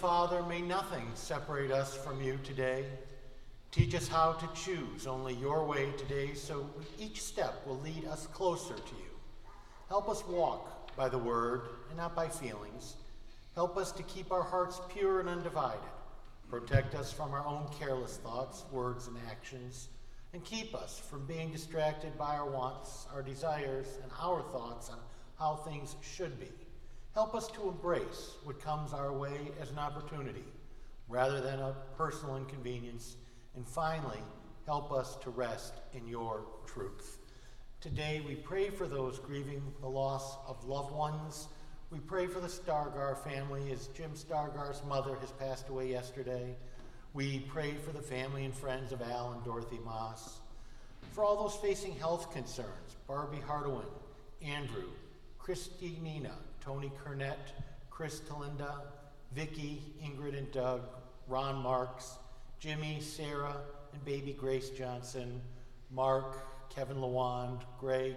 Father, 0.00 0.42
may 0.44 0.62
nothing 0.62 1.06
separate 1.12 1.70
us 1.70 1.94
from 1.94 2.22
you 2.22 2.38
today. 2.42 2.86
Teach 3.70 3.94
us 3.94 4.08
how 4.08 4.32
to 4.32 4.48
choose 4.54 5.06
only 5.06 5.34
your 5.34 5.62
way 5.66 5.92
today 5.98 6.32
so 6.32 6.70
each 6.98 7.20
step 7.20 7.66
will 7.66 7.78
lead 7.80 8.06
us 8.06 8.26
closer 8.28 8.72
to 8.72 8.94
you. 8.94 9.10
Help 9.90 10.08
us 10.08 10.26
walk 10.26 10.96
by 10.96 11.10
the 11.10 11.18
word 11.18 11.68
and 11.90 11.98
not 11.98 12.16
by 12.16 12.28
feelings. 12.28 12.96
Help 13.54 13.76
us 13.76 13.92
to 13.92 14.02
keep 14.04 14.32
our 14.32 14.42
hearts 14.42 14.80
pure 14.88 15.20
and 15.20 15.28
undivided. 15.28 15.80
Protect 16.48 16.94
us 16.94 17.12
from 17.12 17.34
our 17.34 17.46
own 17.46 17.66
careless 17.78 18.16
thoughts, 18.16 18.64
words, 18.72 19.06
and 19.06 19.18
actions. 19.28 19.88
And 20.32 20.42
keep 20.42 20.74
us 20.74 20.98
from 20.98 21.26
being 21.26 21.52
distracted 21.52 22.16
by 22.16 22.36
our 22.36 22.48
wants, 22.48 23.06
our 23.12 23.20
desires, 23.20 23.98
and 24.02 24.10
our 24.18 24.40
thoughts 24.44 24.88
on 24.88 24.98
how 25.38 25.56
things 25.56 25.96
should 26.00 26.40
be. 26.40 26.48
Help 27.20 27.34
us 27.34 27.48
to 27.48 27.68
embrace 27.68 28.36
what 28.44 28.58
comes 28.64 28.94
our 28.94 29.12
way 29.12 29.50
as 29.60 29.70
an 29.70 29.78
opportunity 29.78 30.42
rather 31.06 31.42
than 31.42 31.58
a 31.58 31.76
personal 31.94 32.38
inconvenience. 32.38 33.16
And 33.54 33.68
finally, 33.68 34.22
help 34.64 34.90
us 34.90 35.16
to 35.16 35.28
rest 35.28 35.74
in 35.92 36.08
your 36.08 36.46
truth. 36.66 37.18
Today, 37.82 38.22
we 38.26 38.36
pray 38.36 38.70
for 38.70 38.86
those 38.86 39.18
grieving 39.18 39.62
the 39.82 39.86
loss 39.86 40.38
of 40.48 40.64
loved 40.64 40.94
ones. 40.94 41.48
We 41.90 41.98
pray 41.98 42.26
for 42.26 42.40
the 42.40 42.48
Stargar 42.48 43.18
family 43.18 43.70
as 43.70 43.88
Jim 43.88 44.12
Stargar's 44.14 44.82
mother 44.88 45.14
has 45.16 45.30
passed 45.32 45.68
away 45.68 45.90
yesterday. 45.90 46.56
We 47.12 47.40
pray 47.40 47.74
for 47.74 47.92
the 47.92 48.00
family 48.00 48.46
and 48.46 48.54
friends 48.54 48.92
of 48.92 49.02
Al 49.02 49.32
and 49.32 49.44
Dorothy 49.44 49.78
Moss. 49.84 50.40
For 51.12 51.22
all 51.22 51.36
those 51.36 51.56
facing 51.56 51.96
health 51.96 52.32
concerns, 52.32 52.96
Barbie 53.06 53.42
Hardawin, 53.46 53.84
Andrew, 54.40 54.88
Christy 55.38 55.98
Nina, 56.02 56.32
Tony 56.60 56.90
Kernett, 57.04 57.52
Chris 57.90 58.20
Talinda, 58.20 58.82
Vicky, 59.32 59.82
Ingrid 60.02 60.36
and 60.36 60.50
Doug, 60.52 60.82
Ron 61.28 61.56
Marks, 61.62 62.18
Jimmy, 62.58 62.98
Sarah, 63.00 63.56
and 63.92 64.04
baby 64.04 64.32
Grace 64.32 64.70
Johnson, 64.70 65.40
Mark, 65.90 66.70
Kevin 66.74 66.98
Lawand, 66.98 67.60
Greg, 67.78 68.16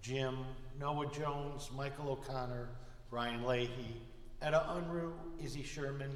Jim, 0.00 0.38
Noah 0.78 1.06
Jones, 1.12 1.70
Michael 1.76 2.10
O'Connor, 2.10 2.68
Ryan 3.10 3.44
Leahy, 3.44 4.00
Etta 4.42 4.66
Unruh, 4.70 5.12
Izzy 5.42 5.62
Sherman, 5.62 6.10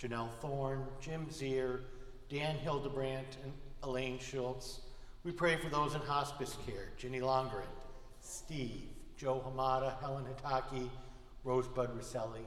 Janelle 0.00 0.30
Thorne, 0.40 0.84
Jim 1.00 1.26
Zier, 1.30 1.80
Dan 2.28 2.56
Hildebrandt, 2.56 3.36
and 3.44 3.52
Elaine 3.82 4.18
Schultz. 4.18 4.80
We 5.24 5.32
pray 5.32 5.56
for 5.56 5.68
those 5.68 5.94
in 5.94 6.00
hospice 6.00 6.56
care, 6.66 6.90
Ginny 6.96 7.20
Longren, 7.20 7.66
Steve, 8.20 8.91
Joe 9.22 9.40
Hamada, 9.46 10.00
Helen 10.00 10.24
Hitaki, 10.24 10.90
Rosebud 11.44 11.96
Rosselli. 11.96 12.44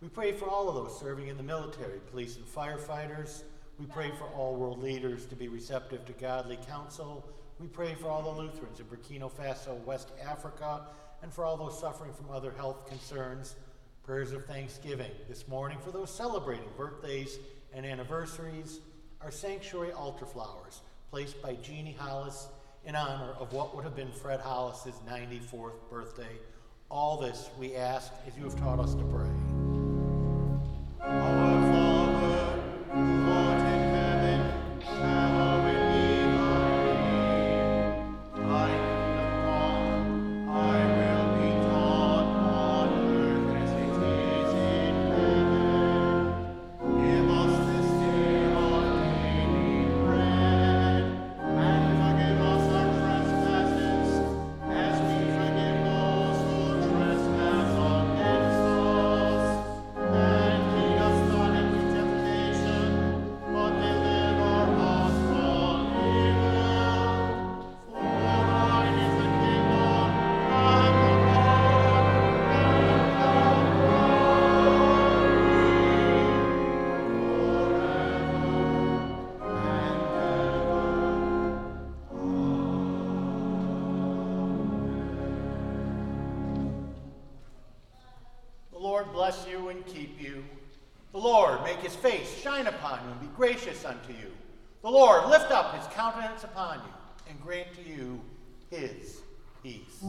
We 0.00 0.08
pray 0.08 0.30
for 0.30 0.48
all 0.48 0.68
of 0.68 0.76
those 0.76 1.00
serving 1.00 1.26
in 1.26 1.36
the 1.36 1.42
military, 1.42 1.98
police, 2.12 2.36
and 2.36 2.46
firefighters. 2.46 3.42
We 3.80 3.86
pray 3.86 4.12
for 4.16 4.26
all 4.26 4.54
world 4.54 4.80
leaders 4.80 5.26
to 5.26 5.34
be 5.34 5.48
receptive 5.48 6.04
to 6.04 6.12
godly 6.12 6.60
counsel. 6.68 7.28
We 7.58 7.66
pray 7.66 7.96
for 7.96 8.06
all 8.06 8.22
the 8.22 8.40
Lutherans 8.40 8.78
in 8.78 8.86
Burkina 8.86 9.28
Faso, 9.28 9.84
West 9.84 10.12
Africa, 10.24 10.86
and 11.22 11.32
for 11.32 11.44
all 11.44 11.56
those 11.56 11.76
suffering 11.76 12.12
from 12.12 12.30
other 12.30 12.52
health 12.52 12.86
concerns. 12.86 13.56
Prayers 14.04 14.30
of 14.30 14.44
thanksgiving 14.44 15.10
this 15.28 15.48
morning 15.48 15.78
for 15.80 15.90
those 15.90 16.14
celebrating 16.14 16.68
birthdays 16.76 17.40
and 17.74 17.84
anniversaries. 17.84 18.78
Our 19.22 19.32
sanctuary 19.32 19.90
altar 19.90 20.26
flowers 20.26 20.82
placed 21.10 21.42
by 21.42 21.54
Jeannie 21.56 21.96
Hollis 21.98 22.46
in 22.86 22.94
honor 22.94 23.32
of 23.40 23.52
what 23.52 23.74
would 23.74 23.84
have 23.84 23.96
been 23.96 24.12
Fred 24.12 24.40
Hollis's 24.40 24.94
94th 25.08 25.72
birthday. 25.90 26.38
All 26.88 27.20
this 27.20 27.50
we 27.58 27.74
ask 27.74 28.12
as 28.28 28.36
you 28.36 28.44
have 28.44 28.56
taught 28.58 28.78
us 28.78 28.94
to 28.94 29.02
pray. 29.04 29.28
Our 31.00 31.72
Father, 31.72 33.25
Lord 91.26 91.64
make 91.64 91.80
his 91.80 91.96
face 91.96 92.40
shine 92.40 92.68
upon 92.68 93.00
you 93.04 93.10
and 93.10 93.20
be 93.20 93.26
gracious 93.36 93.84
unto 93.84 94.12
you. 94.12 94.30
The 94.82 94.88
Lord 94.88 95.28
lift 95.28 95.50
up 95.50 95.74
his 95.74 95.84
countenance 95.88 96.44
upon 96.44 96.78
you 96.78 97.28
and 97.28 97.42
grant 97.42 97.74
to 97.74 97.82
you 97.82 98.20
his 98.70 99.22
peace. 99.60 100.04